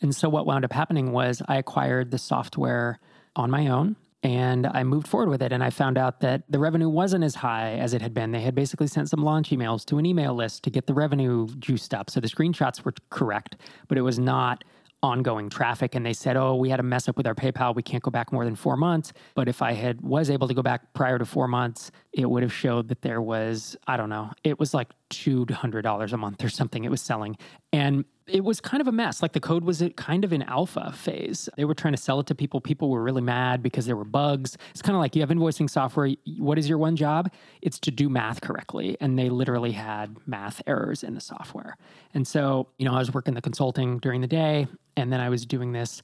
and 0.00 0.14
so 0.14 0.28
what 0.28 0.46
wound 0.46 0.64
up 0.64 0.72
happening 0.72 1.12
was 1.12 1.42
I 1.48 1.56
acquired 1.56 2.10
the 2.10 2.18
software 2.18 2.98
on 3.36 3.50
my 3.50 3.68
own 3.68 3.96
and 4.22 4.66
I 4.66 4.84
moved 4.84 5.08
forward 5.08 5.30
with 5.30 5.42
it. 5.42 5.52
And 5.52 5.64
I 5.64 5.70
found 5.70 5.96
out 5.96 6.20
that 6.20 6.42
the 6.48 6.58
revenue 6.58 6.88
wasn't 6.88 7.24
as 7.24 7.34
high 7.34 7.72
as 7.74 7.94
it 7.94 8.02
had 8.02 8.12
been. 8.12 8.32
They 8.32 8.40
had 8.40 8.54
basically 8.54 8.86
sent 8.86 9.08
some 9.08 9.22
launch 9.22 9.50
emails 9.50 9.84
to 9.86 9.98
an 9.98 10.06
email 10.06 10.34
list 10.34 10.62
to 10.64 10.70
get 10.70 10.86
the 10.86 10.94
revenue 10.94 11.48
juiced 11.58 11.94
up. 11.94 12.10
So 12.10 12.20
the 12.20 12.28
screenshots 12.28 12.84
were 12.84 12.94
correct, 13.08 13.56
but 13.88 13.96
it 13.96 14.02
was 14.02 14.18
not 14.18 14.64
ongoing 15.02 15.48
traffic 15.48 15.94
and 15.94 16.04
they 16.04 16.12
said 16.12 16.36
oh 16.36 16.54
we 16.54 16.68
had 16.68 16.78
a 16.78 16.82
mess 16.82 17.08
up 17.08 17.16
with 17.16 17.26
our 17.26 17.34
paypal 17.34 17.74
we 17.74 17.82
can't 17.82 18.02
go 18.02 18.10
back 18.10 18.32
more 18.32 18.44
than 18.44 18.54
four 18.54 18.76
months 18.76 19.14
but 19.34 19.48
if 19.48 19.62
i 19.62 19.72
had 19.72 19.98
was 20.02 20.28
able 20.28 20.46
to 20.46 20.52
go 20.52 20.60
back 20.60 20.92
prior 20.92 21.18
to 21.18 21.24
four 21.24 21.48
months 21.48 21.90
it 22.12 22.28
would 22.28 22.42
have 22.42 22.52
showed 22.52 22.88
that 22.88 23.02
there 23.02 23.20
was 23.20 23.76
i 23.86 23.96
don't 23.96 24.08
know 24.08 24.30
it 24.44 24.58
was 24.58 24.74
like 24.74 24.88
$200 25.10 26.12
a 26.12 26.16
month 26.16 26.44
or 26.44 26.48
something 26.48 26.84
it 26.84 26.90
was 26.90 27.00
selling 27.00 27.36
and 27.72 28.04
it 28.32 28.44
was 28.44 28.60
kind 28.60 28.80
of 28.80 28.88
a 28.88 28.92
mess. 28.92 29.22
Like 29.22 29.32
the 29.32 29.40
code 29.40 29.64
was 29.64 29.82
kind 29.96 30.24
of 30.24 30.32
in 30.32 30.42
alpha 30.42 30.92
phase. 30.92 31.48
They 31.56 31.64
were 31.64 31.74
trying 31.74 31.94
to 31.94 32.00
sell 32.00 32.20
it 32.20 32.26
to 32.26 32.34
people. 32.34 32.60
People 32.60 32.90
were 32.90 33.02
really 33.02 33.22
mad 33.22 33.62
because 33.62 33.86
there 33.86 33.96
were 33.96 34.04
bugs. 34.04 34.56
It's 34.70 34.82
kind 34.82 34.96
of 34.96 35.00
like 35.00 35.14
you 35.14 35.22
have 35.22 35.30
invoicing 35.30 35.68
software. 35.68 36.10
What 36.38 36.58
is 36.58 36.68
your 36.68 36.78
one 36.78 36.96
job? 36.96 37.30
It's 37.60 37.78
to 37.80 37.90
do 37.90 38.08
math 38.08 38.40
correctly. 38.40 38.96
And 39.00 39.18
they 39.18 39.28
literally 39.28 39.72
had 39.72 40.16
math 40.26 40.62
errors 40.66 41.02
in 41.02 41.14
the 41.14 41.20
software. 41.20 41.76
And 42.14 42.26
so, 42.26 42.68
you 42.78 42.84
know, 42.84 42.94
I 42.94 42.98
was 42.98 43.12
working 43.12 43.34
the 43.34 43.42
consulting 43.42 43.98
during 43.98 44.20
the 44.20 44.26
day 44.26 44.66
and 44.96 45.12
then 45.12 45.20
I 45.20 45.28
was 45.28 45.44
doing 45.44 45.72
this 45.72 46.02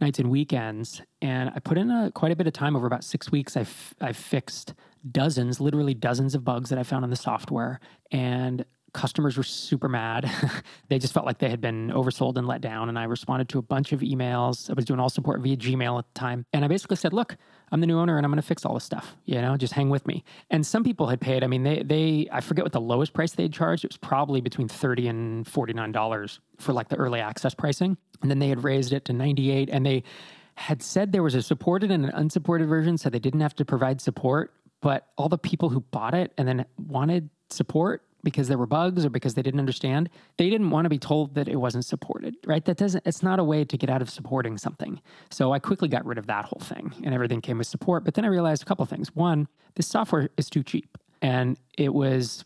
nights 0.00 0.18
and 0.18 0.30
weekends. 0.30 1.02
And 1.22 1.50
I 1.54 1.58
put 1.60 1.78
in 1.78 1.90
a, 1.90 2.10
quite 2.12 2.32
a 2.32 2.36
bit 2.36 2.46
of 2.46 2.52
time 2.52 2.76
over 2.76 2.86
about 2.86 3.04
six 3.04 3.30
weeks. 3.30 3.56
I, 3.56 3.60
f- 3.60 3.94
I 4.00 4.12
fixed 4.12 4.74
dozens, 5.10 5.60
literally 5.60 5.94
dozens 5.94 6.34
of 6.34 6.44
bugs 6.44 6.70
that 6.70 6.78
I 6.78 6.82
found 6.82 7.04
in 7.04 7.10
the 7.10 7.16
software. 7.16 7.80
And 8.10 8.64
customers 8.94 9.36
were 9.36 9.42
super 9.42 9.88
mad. 9.88 10.30
they 10.88 10.98
just 10.98 11.12
felt 11.12 11.26
like 11.26 11.38
they 11.38 11.50
had 11.50 11.60
been 11.60 11.90
oversold 11.90 12.38
and 12.38 12.46
let 12.46 12.62
down. 12.62 12.88
And 12.88 12.98
I 12.98 13.04
responded 13.04 13.50
to 13.50 13.58
a 13.58 13.62
bunch 13.62 13.92
of 13.92 14.00
emails. 14.00 14.70
I 14.70 14.72
was 14.72 14.86
doing 14.86 15.00
all 15.00 15.10
support 15.10 15.40
via 15.40 15.56
Gmail 15.56 15.98
at 15.98 16.06
the 16.14 16.18
time. 16.18 16.46
And 16.52 16.64
I 16.64 16.68
basically 16.68 16.96
said, 16.96 17.12
look, 17.12 17.36
I'm 17.70 17.80
the 17.80 17.86
new 17.86 17.98
owner 17.98 18.16
and 18.16 18.24
I'm 18.24 18.30
going 18.30 18.40
to 18.40 18.46
fix 18.46 18.64
all 18.64 18.72
this 18.72 18.84
stuff. 18.84 19.16
You 19.26 19.42
know, 19.42 19.56
just 19.56 19.74
hang 19.74 19.90
with 19.90 20.06
me. 20.06 20.24
And 20.48 20.64
some 20.64 20.84
people 20.84 21.08
had 21.08 21.20
paid, 21.20 21.42
I 21.44 21.48
mean, 21.48 21.64
they, 21.64 21.82
they, 21.82 22.28
I 22.32 22.40
forget 22.40 22.64
what 22.64 22.72
the 22.72 22.80
lowest 22.80 23.12
price 23.12 23.32
they'd 23.32 23.52
charged. 23.52 23.84
It 23.84 23.90
was 23.90 23.98
probably 23.98 24.40
between 24.40 24.68
30 24.68 25.08
and 25.08 25.44
$49 25.44 26.38
for 26.58 26.72
like 26.72 26.88
the 26.88 26.96
early 26.96 27.20
access 27.20 27.52
pricing. 27.52 27.98
And 28.22 28.30
then 28.30 28.38
they 28.38 28.48
had 28.48 28.62
raised 28.64 28.92
it 28.92 29.04
to 29.06 29.12
98 29.12 29.68
and 29.70 29.84
they 29.84 30.04
had 30.54 30.82
said 30.82 31.10
there 31.10 31.24
was 31.24 31.34
a 31.34 31.42
supported 31.42 31.90
and 31.90 32.04
an 32.04 32.12
unsupported 32.14 32.68
version. 32.68 32.96
So 32.96 33.10
they 33.10 33.18
didn't 33.18 33.40
have 33.40 33.56
to 33.56 33.64
provide 33.64 34.00
support. 34.00 34.54
But 34.84 35.08
all 35.16 35.30
the 35.30 35.38
people 35.38 35.70
who 35.70 35.80
bought 35.80 36.12
it 36.12 36.30
and 36.36 36.46
then 36.46 36.66
wanted 36.76 37.30
support 37.48 38.02
because 38.22 38.48
there 38.48 38.58
were 38.58 38.66
bugs 38.66 39.06
or 39.06 39.08
because 39.08 39.32
they 39.32 39.40
didn't 39.40 39.60
understand. 39.60 40.10
They 40.36 40.50
didn't 40.50 40.68
want 40.68 40.84
to 40.84 40.90
be 40.90 40.98
told 40.98 41.34
that 41.36 41.48
it 41.48 41.56
wasn't 41.56 41.86
supported, 41.86 42.34
right? 42.44 42.62
That 42.66 42.76
doesn't, 42.76 43.06
it's 43.06 43.22
not 43.22 43.38
a 43.38 43.44
way 43.44 43.64
to 43.64 43.78
get 43.78 43.88
out 43.88 44.02
of 44.02 44.10
supporting 44.10 44.58
something. 44.58 45.00
So 45.30 45.52
I 45.52 45.58
quickly 45.58 45.88
got 45.88 46.04
rid 46.04 46.18
of 46.18 46.26
that 46.26 46.44
whole 46.44 46.60
thing 46.60 46.92
and 47.02 47.14
everything 47.14 47.40
came 47.40 47.56
with 47.56 47.66
support. 47.66 48.04
But 48.04 48.12
then 48.12 48.26
I 48.26 48.28
realized 48.28 48.62
a 48.62 48.66
couple 48.66 48.84
things. 48.84 49.14
One, 49.14 49.48
this 49.76 49.86
software 49.86 50.28
is 50.36 50.50
too 50.50 50.62
cheap. 50.62 50.98
And 51.22 51.58
it 51.78 51.94
was 51.94 52.44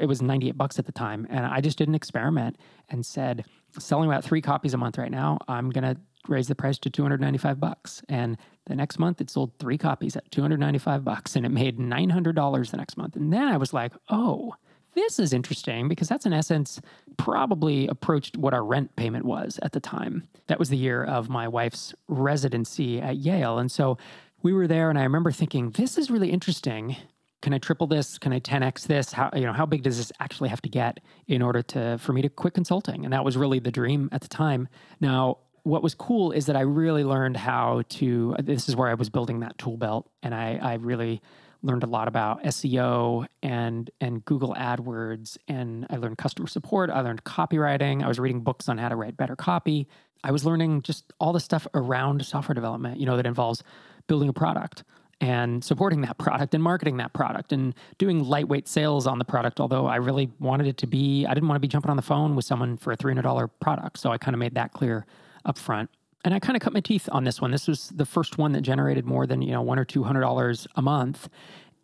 it 0.00 0.06
was 0.06 0.22
98 0.22 0.56
bucks 0.56 0.78
at 0.78 0.86
the 0.86 0.92
time. 0.92 1.26
And 1.28 1.44
I 1.44 1.60
just 1.60 1.78
did 1.78 1.88
an 1.88 1.96
experiment 1.96 2.56
and 2.88 3.04
said, 3.04 3.44
selling 3.80 4.08
about 4.08 4.22
three 4.22 4.40
copies 4.40 4.74
a 4.74 4.76
month 4.76 4.96
right 4.96 5.10
now, 5.10 5.38
I'm 5.48 5.70
gonna 5.70 5.96
raise 6.28 6.48
the 6.48 6.54
price 6.54 6.78
to 6.78 6.90
295 6.90 7.60
bucks. 7.60 8.02
And 8.08 8.36
the 8.66 8.74
next 8.74 8.98
month 8.98 9.20
it 9.20 9.30
sold 9.30 9.52
three 9.58 9.78
copies 9.78 10.16
at 10.16 10.30
295 10.30 11.04
bucks 11.04 11.36
and 11.36 11.46
it 11.46 11.50
made 11.50 11.78
$900 11.78 12.70
the 12.70 12.76
next 12.76 12.96
month. 12.96 13.16
And 13.16 13.32
then 13.32 13.48
I 13.48 13.56
was 13.56 13.72
like, 13.72 13.92
oh, 14.08 14.54
this 14.94 15.18
is 15.18 15.32
interesting 15.32 15.88
because 15.88 16.08
that's 16.08 16.26
in 16.26 16.32
essence 16.32 16.80
probably 17.16 17.86
approached 17.88 18.36
what 18.36 18.54
our 18.54 18.64
rent 18.64 18.96
payment 18.96 19.24
was 19.24 19.58
at 19.62 19.72
the 19.72 19.80
time. 19.80 20.28
That 20.48 20.58
was 20.58 20.68
the 20.68 20.76
year 20.76 21.04
of 21.04 21.28
my 21.28 21.46
wife's 21.48 21.94
residency 22.08 23.00
at 23.00 23.16
Yale. 23.16 23.58
And 23.58 23.70
so 23.70 23.98
we 24.42 24.52
were 24.52 24.66
there 24.66 24.90
and 24.90 24.98
I 24.98 25.04
remember 25.04 25.30
thinking, 25.30 25.70
this 25.70 25.96
is 25.96 26.10
really 26.10 26.30
interesting. 26.30 26.96
Can 27.42 27.54
I 27.54 27.58
triple 27.58 27.86
this? 27.86 28.18
Can 28.18 28.32
I 28.32 28.40
10x 28.40 28.86
this? 28.86 29.12
How 29.12 29.30
you 29.34 29.46
know, 29.46 29.52
how 29.52 29.64
big 29.64 29.82
does 29.82 29.96
this 29.96 30.12
actually 30.20 30.50
have 30.50 30.60
to 30.62 30.68
get 30.68 31.00
in 31.26 31.40
order 31.40 31.62
to 31.62 31.96
for 31.98 32.12
me 32.12 32.20
to 32.22 32.28
quit 32.28 32.54
consulting? 32.54 33.04
And 33.04 33.12
that 33.12 33.24
was 33.24 33.36
really 33.36 33.60
the 33.60 33.70
dream 33.70 34.08
at 34.12 34.20
the 34.20 34.28
time. 34.28 34.68
Now, 35.00 35.38
what 35.62 35.82
was 35.82 35.94
cool 35.94 36.32
is 36.32 36.46
that 36.46 36.56
I 36.56 36.62
really 36.62 37.04
learned 37.04 37.36
how 37.36 37.82
to 37.88 38.36
this 38.42 38.68
is 38.68 38.76
where 38.76 38.88
I 38.88 38.94
was 38.94 39.10
building 39.10 39.40
that 39.40 39.58
tool 39.58 39.76
belt 39.76 40.10
and 40.22 40.34
I 40.34 40.58
I 40.62 40.74
really 40.74 41.20
learned 41.62 41.82
a 41.82 41.86
lot 41.86 42.08
about 42.08 42.42
SEO 42.44 43.26
and 43.42 43.90
and 44.00 44.24
Google 44.24 44.54
AdWords 44.54 45.36
and 45.48 45.86
I 45.90 45.96
learned 45.96 46.18
customer 46.18 46.48
support, 46.48 46.90
I 46.90 47.00
learned 47.00 47.24
copywriting, 47.24 48.02
I 48.02 48.08
was 48.08 48.18
reading 48.18 48.40
books 48.40 48.68
on 48.68 48.78
how 48.78 48.88
to 48.88 48.96
write 48.96 49.16
better 49.16 49.36
copy. 49.36 49.86
I 50.22 50.32
was 50.32 50.44
learning 50.44 50.82
just 50.82 51.12
all 51.18 51.32
the 51.32 51.40
stuff 51.40 51.66
around 51.72 52.24
software 52.26 52.54
development, 52.54 53.00
you 53.00 53.06
know, 53.06 53.16
that 53.16 53.26
involves 53.26 53.62
building 54.06 54.28
a 54.28 54.34
product 54.34 54.84
and 55.20 55.62
supporting 55.62 56.00
that 56.02 56.16
product 56.18 56.54
and 56.54 56.62
marketing 56.62 56.96
that 56.96 57.12
product 57.12 57.52
and 57.52 57.74
doing 57.98 58.24
lightweight 58.24 58.66
sales 58.66 59.06
on 59.06 59.18
the 59.18 59.24
product 59.24 59.60
although 59.60 59.86
I 59.86 59.96
really 59.96 60.30
wanted 60.38 60.66
it 60.66 60.78
to 60.78 60.86
be 60.86 61.26
I 61.26 61.34
didn't 61.34 61.48
want 61.48 61.56
to 61.56 61.60
be 61.60 61.68
jumping 61.68 61.90
on 61.90 61.96
the 61.96 62.02
phone 62.02 62.34
with 62.34 62.46
someone 62.46 62.78
for 62.78 62.92
a 62.92 62.96
$300 62.96 63.50
product. 63.60 63.98
So 63.98 64.10
I 64.10 64.18
kind 64.18 64.34
of 64.34 64.38
made 64.38 64.54
that 64.54 64.72
clear 64.72 65.06
up 65.44 65.58
front 65.58 65.90
and 66.24 66.34
I 66.34 66.38
kind 66.38 66.56
of 66.56 66.62
cut 66.62 66.72
my 66.72 66.80
teeth 66.80 67.08
on 67.12 67.24
this 67.24 67.40
one. 67.40 67.50
This 67.50 67.66
was 67.66 67.88
the 67.90 68.04
first 68.04 68.38
one 68.38 68.52
that 68.52 68.60
generated 68.60 69.04
more 69.04 69.26
than 69.26 69.42
you 69.42 69.52
know 69.52 69.62
one 69.62 69.78
or 69.78 69.84
two 69.84 70.02
hundred 70.02 70.20
dollars 70.20 70.66
a 70.74 70.82
month, 70.82 71.28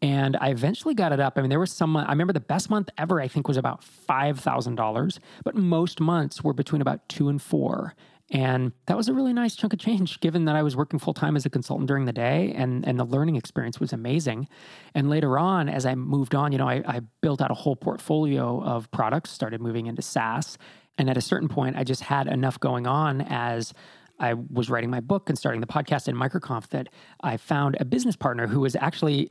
and 0.02 0.36
I 0.40 0.50
eventually 0.50 0.94
got 0.94 1.12
it 1.12 1.20
up. 1.20 1.34
I 1.36 1.40
mean, 1.40 1.50
there 1.50 1.60
was 1.60 1.72
some. 1.72 1.96
I 1.96 2.10
remember 2.10 2.32
the 2.32 2.40
best 2.40 2.68
month 2.68 2.90
ever. 2.98 3.20
I 3.20 3.28
think 3.28 3.48
was 3.48 3.56
about 3.56 3.82
five 3.82 4.38
thousand 4.38 4.74
dollars, 4.74 5.20
but 5.44 5.54
most 5.54 6.00
months 6.00 6.44
were 6.44 6.52
between 6.52 6.82
about 6.82 7.08
two 7.08 7.28
and 7.28 7.40
four. 7.40 7.94
And 8.32 8.72
that 8.86 8.96
was 8.96 9.08
a 9.08 9.14
really 9.14 9.32
nice 9.32 9.54
chunk 9.54 9.72
of 9.72 9.78
change, 9.78 10.18
given 10.20 10.46
that 10.46 10.56
I 10.56 10.62
was 10.64 10.76
working 10.76 10.98
full 10.98 11.14
time 11.14 11.36
as 11.36 11.46
a 11.46 11.50
consultant 11.50 11.86
during 11.88 12.04
the 12.04 12.12
day, 12.12 12.52
and 12.54 12.86
and 12.86 12.98
the 12.98 13.04
learning 13.04 13.36
experience 13.36 13.80
was 13.80 13.92
amazing. 13.92 14.48
And 14.94 15.08
later 15.08 15.38
on, 15.38 15.68
as 15.70 15.86
I 15.86 15.94
moved 15.94 16.34
on, 16.34 16.52
you 16.52 16.58
know, 16.58 16.68
I, 16.68 16.82
I 16.86 17.00
built 17.22 17.40
out 17.40 17.50
a 17.50 17.54
whole 17.54 17.76
portfolio 17.76 18.62
of 18.62 18.90
products, 18.90 19.30
started 19.30 19.62
moving 19.62 19.86
into 19.86 20.02
SaaS, 20.02 20.58
and 20.98 21.10
at 21.10 21.16
a 21.16 21.20
certain 21.20 21.48
point, 21.48 21.76
I 21.76 21.84
just 21.84 22.02
had 22.02 22.26
enough 22.26 22.58
going 22.58 22.86
on 22.86 23.22
as 23.22 23.72
I 24.18 24.34
was 24.34 24.70
writing 24.70 24.90
my 24.90 25.00
book 25.00 25.28
and 25.28 25.38
starting 25.38 25.60
the 25.60 25.66
podcast 25.66 26.08
in 26.08 26.16
MicroConf 26.16 26.68
that 26.68 26.88
I 27.20 27.36
found 27.36 27.76
a 27.80 27.84
business 27.84 28.16
partner 28.16 28.46
who 28.46 28.60
was 28.60 28.74
actually 28.76 29.30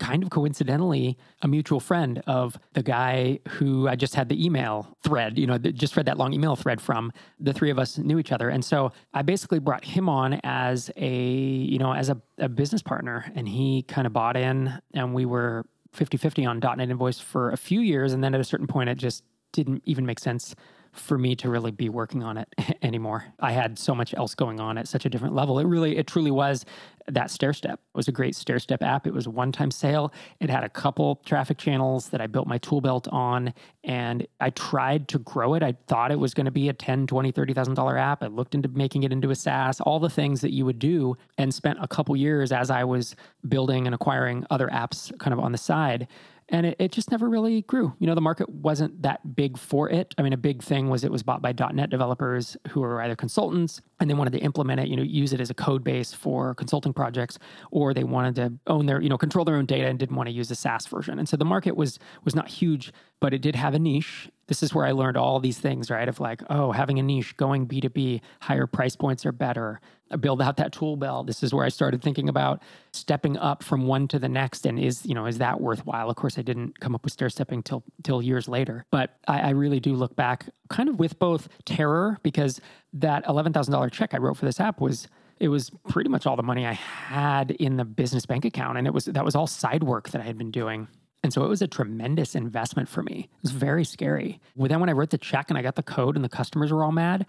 kind 0.00 0.24
of 0.24 0.30
coincidentally 0.30 1.16
a 1.42 1.48
mutual 1.48 1.78
friend 1.78 2.20
of 2.26 2.58
the 2.72 2.82
guy 2.82 3.38
who 3.48 3.86
I 3.88 3.94
just 3.94 4.16
had 4.16 4.28
the 4.28 4.44
email 4.44 4.96
thread, 5.04 5.38
you 5.38 5.46
know, 5.46 5.56
just 5.56 5.96
read 5.96 6.06
that 6.06 6.18
long 6.18 6.32
email 6.32 6.56
thread 6.56 6.80
from. 6.80 7.12
The 7.38 7.52
three 7.52 7.70
of 7.70 7.78
us 7.78 7.96
knew 7.98 8.18
each 8.18 8.32
other. 8.32 8.48
And 8.48 8.64
so 8.64 8.92
I 9.12 9.22
basically 9.22 9.60
brought 9.60 9.84
him 9.84 10.08
on 10.08 10.40
as 10.42 10.90
a, 10.96 11.16
you 11.16 11.78
know, 11.78 11.92
as 11.92 12.10
a, 12.10 12.20
a 12.38 12.48
business 12.48 12.82
partner. 12.82 13.30
And 13.36 13.48
he 13.48 13.82
kind 13.82 14.06
of 14.06 14.12
bought 14.12 14.36
in 14.36 14.80
and 14.94 15.14
we 15.14 15.26
were 15.26 15.64
50 15.92 16.16
50 16.16 16.44
on 16.44 16.60
DotNetInvoice 16.60 17.22
for 17.22 17.50
a 17.50 17.56
few 17.56 17.80
years. 17.80 18.12
And 18.12 18.24
then 18.24 18.34
at 18.34 18.40
a 18.40 18.44
certain 18.44 18.66
point, 18.66 18.88
it 18.88 18.98
just 18.98 19.22
didn't 19.52 19.82
even 19.86 20.04
make 20.04 20.18
sense 20.18 20.56
for 20.94 21.18
me 21.18 21.34
to 21.36 21.50
really 21.50 21.72
be 21.72 21.88
working 21.88 22.22
on 22.22 22.38
it 22.38 22.48
anymore. 22.82 23.24
I 23.40 23.52
had 23.52 23.78
so 23.78 23.94
much 23.94 24.14
else 24.14 24.34
going 24.34 24.60
on 24.60 24.78
at 24.78 24.88
such 24.88 25.04
a 25.04 25.10
different 25.10 25.34
level. 25.34 25.58
It 25.58 25.66
really, 25.66 25.96
it 25.96 26.06
truly 26.06 26.30
was 26.30 26.64
that 27.08 27.30
stair 27.30 27.52
step. 27.52 27.74
It 27.74 27.96
was 27.96 28.08
a 28.08 28.12
great 28.12 28.34
stair 28.34 28.58
step 28.58 28.82
app. 28.82 29.06
It 29.06 29.12
was 29.12 29.26
a 29.26 29.30
one 29.30 29.52
time 29.52 29.70
sale. 29.70 30.12
It 30.40 30.48
had 30.48 30.64
a 30.64 30.68
couple 30.68 31.20
traffic 31.26 31.58
channels 31.58 32.08
that 32.08 32.20
I 32.20 32.26
built 32.26 32.46
my 32.46 32.58
tool 32.58 32.80
belt 32.80 33.08
on 33.10 33.52
and 33.82 34.26
I 34.40 34.50
tried 34.50 35.08
to 35.08 35.18
grow 35.18 35.54
it. 35.54 35.62
I 35.62 35.74
thought 35.86 36.12
it 36.12 36.18
was 36.18 36.32
going 36.32 36.46
to 36.46 36.50
be 36.50 36.68
a 36.68 36.72
10, 36.72 37.06
20, 37.06 37.32
$30,000 37.32 38.00
app. 38.00 38.22
I 38.22 38.28
looked 38.28 38.54
into 38.54 38.68
making 38.68 39.02
it 39.02 39.12
into 39.12 39.30
a 39.30 39.34
SaaS, 39.34 39.80
all 39.80 40.00
the 40.00 40.08
things 40.08 40.40
that 40.40 40.52
you 40.52 40.64
would 40.64 40.78
do 40.78 41.16
and 41.36 41.52
spent 41.52 41.78
a 41.82 41.88
couple 41.88 42.16
years 42.16 42.52
as 42.52 42.70
I 42.70 42.84
was 42.84 43.16
building 43.48 43.86
and 43.86 43.94
acquiring 43.94 44.46
other 44.50 44.68
apps 44.68 45.16
kind 45.18 45.34
of 45.34 45.40
on 45.40 45.52
the 45.52 45.58
side 45.58 46.08
and 46.48 46.66
it, 46.66 46.76
it, 46.78 46.92
just 46.92 47.10
never 47.10 47.28
really 47.28 47.62
grew. 47.62 47.94
You 47.98 48.06
know, 48.06 48.14
the 48.14 48.20
market 48.20 48.48
wasn't 48.48 49.02
that 49.02 49.34
big 49.34 49.56
for 49.58 49.88
it. 49.88 50.14
I 50.18 50.22
mean, 50.22 50.32
a 50.32 50.38
big 50.38 50.62
thing 50.62 50.90
was 50.90 51.04
it 51.04 51.10
was 51.10 51.22
bought 51.22 51.40
by 51.40 51.52
.NET 51.52 51.90
developers 51.90 52.56
who 52.68 52.80
were 52.80 53.00
either 53.00 53.16
consultants 53.16 53.80
and 53.98 54.10
they 54.10 54.14
wanted 54.14 54.32
to 54.34 54.38
implement 54.40 54.80
it, 54.80 54.88
you 54.88 54.96
know, 54.96 55.02
use 55.02 55.32
it 55.32 55.40
as 55.40 55.50
a 55.50 55.54
code 55.54 55.82
base 55.82 56.12
for 56.12 56.54
consulting 56.54 56.92
projects, 56.92 57.38
or 57.70 57.94
they 57.94 58.04
wanted 58.04 58.34
to 58.36 58.52
own 58.66 58.86
their, 58.86 59.00
you 59.00 59.08
know, 59.08 59.18
control 59.18 59.44
their 59.44 59.56
own 59.56 59.66
data 59.66 59.86
and 59.86 59.98
didn't 59.98 60.16
want 60.16 60.28
to 60.28 60.34
use 60.34 60.48
the 60.48 60.54
SaaS 60.54 60.86
version. 60.86 61.18
And 61.18 61.28
so 61.28 61.36
the 61.36 61.44
market 61.44 61.76
was 61.76 61.98
was 62.24 62.34
not 62.34 62.48
huge, 62.48 62.92
but 63.20 63.32
it 63.32 63.40
did 63.40 63.56
have 63.56 63.74
a 63.74 63.78
niche. 63.78 64.28
This 64.46 64.62
is 64.62 64.74
where 64.74 64.84
I 64.84 64.92
learned 64.92 65.16
all 65.16 65.40
these 65.40 65.58
things, 65.58 65.90
right? 65.90 66.08
Of 66.08 66.20
like, 66.20 66.42
oh, 66.50 66.72
having 66.72 66.98
a 66.98 67.02
niche, 67.02 67.36
going 67.36 67.66
B2B, 67.66 68.20
higher 68.42 68.66
price 68.66 68.96
points 68.96 69.24
are 69.24 69.32
better. 69.32 69.80
Build 70.20 70.42
out 70.42 70.56
that 70.58 70.72
tool 70.72 70.96
belt. 70.96 71.26
This 71.26 71.42
is 71.42 71.52
where 71.52 71.64
I 71.64 71.68
started 71.68 72.02
thinking 72.02 72.28
about 72.28 72.62
stepping 72.92 73.36
up 73.36 73.62
from 73.62 73.86
one 73.86 74.08
to 74.08 74.18
the 74.18 74.28
next. 74.28 74.66
And 74.66 74.78
is, 74.78 75.04
you 75.06 75.14
know, 75.14 75.26
is 75.26 75.38
that 75.38 75.60
worthwhile? 75.60 76.10
Of 76.10 76.16
course, 76.16 76.38
I 76.38 76.42
didn't 76.42 76.80
come 76.80 76.94
up 76.94 77.04
with 77.04 77.12
stair 77.12 77.28
stepping 77.30 77.62
till 77.62 77.82
till 78.02 78.22
years 78.22 78.48
later. 78.48 78.84
But 78.90 79.16
I, 79.26 79.40
I 79.40 79.50
really 79.50 79.80
do 79.80 79.94
look 79.94 80.16
back 80.16 80.46
kind 80.68 80.88
of 80.88 80.98
with 80.98 81.18
both 81.18 81.48
terror 81.64 82.18
because 82.22 82.60
that 82.92 83.24
eleven 83.28 83.52
thousand 83.52 83.72
dollar 83.72 83.90
check 83.90 84.14
I 84.14 84.18
wrote 84.18 84.36
for 84.36 84.44
this 84.44 84.60
app 84.60 84.80
was 84.80 85.08
it 85.40 85.48
was 85.48 85.70
pretty 85.88 86.08
much 86.08 86.26
all 86.26 86.36
the 86.36 86.42
money 86.42 86.66
I 86.66 86.72
had 86.72 87.50
in 87.50 87.76
the 87.76 87.84
business 87.84 88.24
bank 88.24 88.44
account. 88.44 88.78
And 88.78 88.86
it 88.86 88.94
was 88.94 89.06
that 89.06 89.24
was 89.24 89.34
all 89.34 89.46
side 89.46 89.82
work 89.82 90.10
that 90.10 90.20
I 90.20 90.24
had 90.24 90.38
been 90.38 90.50
doing. 90.50 90.88
And 91.24 91.32
so 91.32 91.42
it 91.42 91.48
was 91.48 91.62
a 91.62 91.66
tremendous 91.66 92.34
investment 92.34 92.86
for 92.86 93.02
me. 93.02 93.30
It 93.32 93.42
was 93.42 93.52
very 93.52 93.82
scary. 93.86 94.40
Well, 94.56 94.68
then 94.68 94.78
when 94.78 94.90
I 94.90 94.92
wrote 94.92 95.08
the 95.08 95.16
check 95.16 95.48
and 95.48 95.56
I 95.56 95.62
got 95.62 95.74
the 95.74 95.82
code 95.82 96.16
and 96.16 96.24
the 96.24 96.28
customers 96.28 96.70
were 96.70 96.84
all 96.84 96.92
mad, 96.92 97.24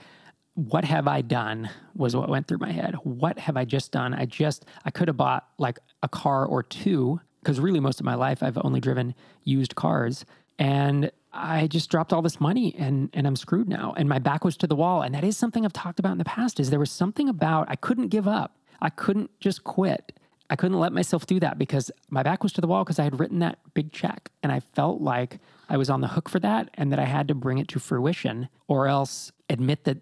what 0.56 0.86
have 0.86 1.08
I 1.08 1.22
done 1.22 1.70
was 1.96 2.16
what 2.16 2.30
went 2.30 2.48
through 2.48 2.60
my 2.60 2.72
head. 2.72 2.96
What 3.04 3.38
have 3.40 3.58
I 3.58 3.66
just 3.66 3.92
done? 3.92 4.14
I 4.14 4.26
just, 4.26 4.66
I 4.86 4.90
could 4.90 5.10
have 5.10 5.18
bought 5.18 5.48
like 5.58 5.80
a 6.02 6.08
car 6.08 6.46
or 6.46 6.64
two, 6.64 7.20
because 7.42 7.60
really 7.60 7.82
most 7.82 8.00
of 8.00 8.06
my 8.06 8.16
life 8.16 8.42
I've 8.42 8.58
only 8.64 8.80
driven 8.80 9.14
used 9.44 9.76
cars. 9.76 10.26
And 10.58 11.12
I 11.34 11.68
just 11.68 11.90
dropped 11.90 12.14
all 12.14 12.22
this 12.22 12.40
money 12.40 12.74
and, 12.78 13.10
and 13.14 13.28
I'm 13.28 13.36
screwed 13.36 13.68
now. 13.68 13.94
And 13.98 14.08
my 14.08 14.20
back 14.20 14.46
was 14.46 14.56
to 14.58 14.68
the 14.68 14.76
wall. 14.76 15.02
And 15.02 15.14
that 15.14 15.26
is 15.26 15.36
something 15.36 15.66
I've 15.66 15.74
talked 15.74 16.00
about 16.00 16.14
in 16.14 16.18
the 16.18 16.26
past 16.26 16.60
is 16.62 16.70
there 16.70 16.80
was 16.80 16.92
something 16.92 17.28
about 17.28 17.68
I 17.70 17.76
couldn't 17.76 18.08
give 18.08 18.28
up. 18.28 18.58
I 18.82 18.90
couldn't 18.90 19.32
just 19.42 19.66
quit. 19.66 20.18
I 20.50 20.56
couldn't 20.56 20.80
let 20.80 20.94
myself 20.94 21.26
do 21.26 21.40
that 21.42 21.58
because 21.58 21.92
my 22.10 22.24
back 22.24 22.44
was 22.44 22.54
to 22.54 22.62
the 22.62 22.68
wall 22.68 22.84
because 22.84 23.00
I 23.00 23.04
had 23.04 23.20
written 23.20 23.40
that 23.40 23.60
big 23.74 23.92
check 23.92 24.32
and 24.44 24.52
I 24.52 24.60
felt 24.62 25.02
like 25.02 25.40
I 25.70 25.76
was 25.76 25.90
on 25.90 26.02
the 26.02 26.08
hook 26.08 26.30
for 26.30 26.40
that 26.40 26.70
and 26.76 26.92
that 26.92 27.00
I 27.00 27.06
had 27.06 27.28
to 27.28 27.36
bring 27.36 27.58
it 27.58 27.68
to 27.70 27.80
fruition 27.80 28.48
or 28.68 28.88
else 28.88 29.32
admit 29.50 29.84
that 29.86 29.98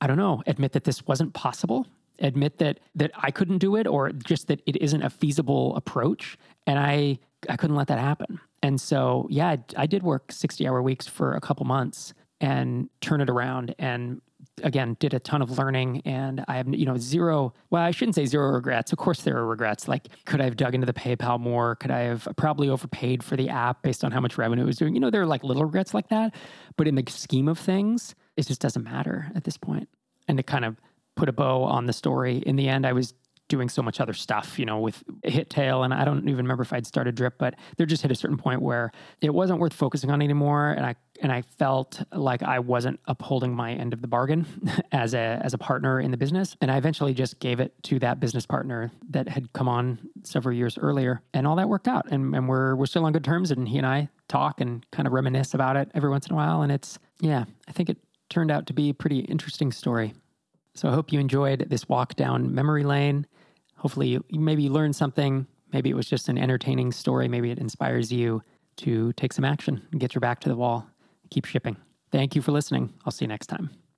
I 0.00 0.06
don't 0.06 0.16
know, 0.16 0.42
admit 0.46 0.72
that 0.72 0.84
this 0.84 1.06
wasn't 1.06 1.34
possible, 1.34 1.86
admit 2.18 2.58
that 2.58 2.80
that 2.94 3.10
I 3.16 3.30
couldn't 3.30 3.58
do 3.58 3.76
it 3.76 3.86
or 3.86 4.10
just 4.12 4.48
that 4.48 4.60
it 4.66 4.76
isn't 4.76 5.02
a 5.02 5.10
feasible 5.10 5.76
approach 5.76 6.38
and 6.66 6.78
I 6.78 7.18
I 7.48 7.56
couldn't 7.56 7.76
let 7.76 7.88
that 7.88 7.98
happen. 7.98 8.40
And 8.62 8.80
so, 8.80 9.28
yeah, 9.30 9.48
I, 9.48 9.58
I 9.76 9.86
did 9.86 10.02
work 10.02 10.28
60-hour 10.28 10.82
weeks 10.82 11.06
for 11.06 11.34
a 11.34 11.40
couple 11.40 11.64
months 11.64 12.12
and 12.40 12.88
turn 13.00 13.20
it 13.20 13.30
around 13.30 13.74
and 13.78 14.20
again 14.62 14.96
did 15.00 15.14
a 15.14 15.18
ton 15.18 15.42
of 15.42 15.58
learning 15.58 16.00
and 16.04 16.44
i 16.48 16.56
have 16.56 16.72
you 16.72 16.86
know 16.86 16.96
zero 16.96 17.52
well 17.70 17.82
i 17.82 17.90
shouldn't 17.90 18.14
say 18.14 18.24
zero 18.24 18.50
regrets. 18.50 18.92
Of 18.92 18.98
course 18.98 19.22
there 19.22 19.36
are 19.36 19.46
regrets. 19.46 19.88
Like 19.88 20.08
could 20.24 20.40
i 20.40 20.44
have 20.44 20.56
dug 20.56 20.74
into 20.74 20.86
the 20.86 20.92
paypal 20.92 21.40
more? 21.40 21.74
Could 21.76 21.90
i 21.90 22.00
have 22.00 22.28
probably 22.36 22.68
overpaid 22.68 23.22
for 23.22 23.36
the 23.36 23.48
app 23.48 23.82
based 23.82 24.04
on 24.04 24.12
how 24.12 24.20
much 24.20 24.38
revenue 24.38 24.62
it 24.62 24.66
was 24.66 24.76
doing? 24.76 24.94
You 24.94 25.00
know 25.00 25.10
there 25.10 25.22
are 25.22 25.26
like 25.26 25.42
little 25.42 25.64
regrets 25.64 25.94
like 25.94 26.08
that. 26.08 26.34
But 26.76 26.86
in 26.86 26.94
the 26.94 27.04
scheme 27.08 27.48
of 27.48 27.58
things 27.58 28.14
it 28.38 28.46
just 28.46 28.60
doesn't 28.60 28.84
matter 28.84 29.30
at 29.34 29.44
this 29.44 29.56
point 29.56 29.88
and 30.26 30.38
to 30.38 30.42
kind 30.42 30.64
of 30.64 30.80
put 31.16 31.28
a 31.28 31.32
bow 31.32 31.62
on 31.62 31.86
the 31.86 31.92
story 31.92 32.38
in 32.38 32.56
the 32.56 32.68
end 32.68 32.86
i 32.86 32.92
was 32.92 33.12
doing 33.48 33.68
so 33.68 33.82
much 33.82 34.00
other 34.00 34.12
stuff, 34.12 34.58
you 34.58 34.66
know, 34.66 34.78
with 34.78 35.02
HitTail. 35.22 35.84
And 35.84 35.92
I 35.92 36.04
don't 36.04 36.20
even 36.28 36.36
remember 36.36 36.62
if 36.62 36.72
I'd 36.72 36.86
started 36.86 37.14
Drip, 37.14 37.38
but 37.38 37.54
there 37.76 37.86
just 37.86 38.02
hit 38.02 38.12
a 38.12 38.14
certain 38.14 38.36
point 38.36 38.62
where 38.62 38.92
it 39.20 39.32
wasn't 39.32 39.58
worth 39.58 39.72
focusing 39.72 40.10
on 40.10 40.22
anymore. 40.22 40.70
And 40.70 40.86
I 40.86 40.94
and 41.20 41.32
I 41.32 41.42
felt 41.42 42.00
like 42.12 42.44
I 42.44 42.60
wasn't 42.60 43.00
upholding 43.06 43.52
my 43.52 43.72
end 43.72 43.92
of 43.92 44.02
the 44.02 44.06
bargain 44.06 44.46
as 44.92 45.14
a 45.14 45.40
as 45.42 45.54
a 45.54 45.58
partner 45.58 46.00
in 46.00 46.10
the 46.10 46.16
business. 46.16 46.56
And 46.60 46.70
I 46.70 46.76
eventually 46.76 47.14
just 47.14 47.40
gave 47.40 47.58
it 47.58 47.74
to 47.84 47.98
that 48.00 48.20
business 48.20 48.46
partner 48.46 48.92
that 49.10 49.28
had 49.28 49.52
come 49.52 49.68
on 49.68 49.98
several 50.22 50.54
years 50.54 50.78
earlier. 50.78 51.22
And 51.34 51.46
all 51.46 51.56
that 51.56 51.68
worked 51.68 51.88
out. 51.88 52.06
And 52.10 52.34
and 52.34 52.48
we're 52.48 52.76
we're 52.76 52.86
still 52.86 53.04
on 53.06 53.12
good 53.12 53.24
terms. 53.24 53.50
And 53.50 53.66
he 53.66 53.78
and 53.78 53.86
I 53.86 54.08
talk 54.28 54.60
and 54.60 54.86
kind 54.92 55.06
of 55.06 55.12
reminisce 55.12 55.54
about 55.54 55.76
it 55.76 55.90
every 55.94 56.10
once 56.10 56.26
in 56.26 56.32
a 56.34 56.36
while. 56.36 56.62
And 56.62 56.70
it's 56.70 56.98
yeah, 57.20 57.44
I 57.66 57.72
think 57.72 57.90
it 57.90 57.96
turned 58.28 58.50
out 58.50 58.66
to 58.66 58.72
be 58.72 58.90
a 58.90 58.94
pretty 58.94 59.20
interesting 59.20 59.72
story. 59.72 60.14
So 60.74 60.88
I 60.88 60.92
hope 60.92 61.12
you 61.12 61.18
enjoyed 61.18 61.66
this 61.68 61.88
walk 61.88 62.14
down 62.14 62.54
memory 62.54 62.84
lane. 62.84 63.26
Hopefully, 63.76 64.08
you 64.08 64.24
maybe 64.30 64.62
you 64.64 64.70
learned 64.70 64.96
something. 64.96 65.46
Maybe 65.72 65.90
it 65.90 65.96
was 65.96 66.08
just 66.08 66.28
an 66.28 66.38
entertaining 66.38 66.92
story. 66.92 67.28
Maybe 67.28 67.50
it 67.50 67.58
inspires 67.58 68.12
you 68.12 68.42
to 68.78 69.12
take 69.14 69.32
some 69.32 69.44
action 69.44 69.82
and 69.90 70.00
get 70.00 70.14
your 70.14 70.20
back 70.20 70.40
to 70.40 70.48
the 70.48 70.56
wall. 70.56 70.86
Keep 71.30 71.44
shipping. 71.44 71.76
Thank 72.10 72.34
you 72.34 72.42
for 72.42 72.52
listening. 72.52 72.92
I'll 73.04 73.12
see 73.12 73.24
you 73.24 73.28
next 73.28 73.48
time. 73.48 73.78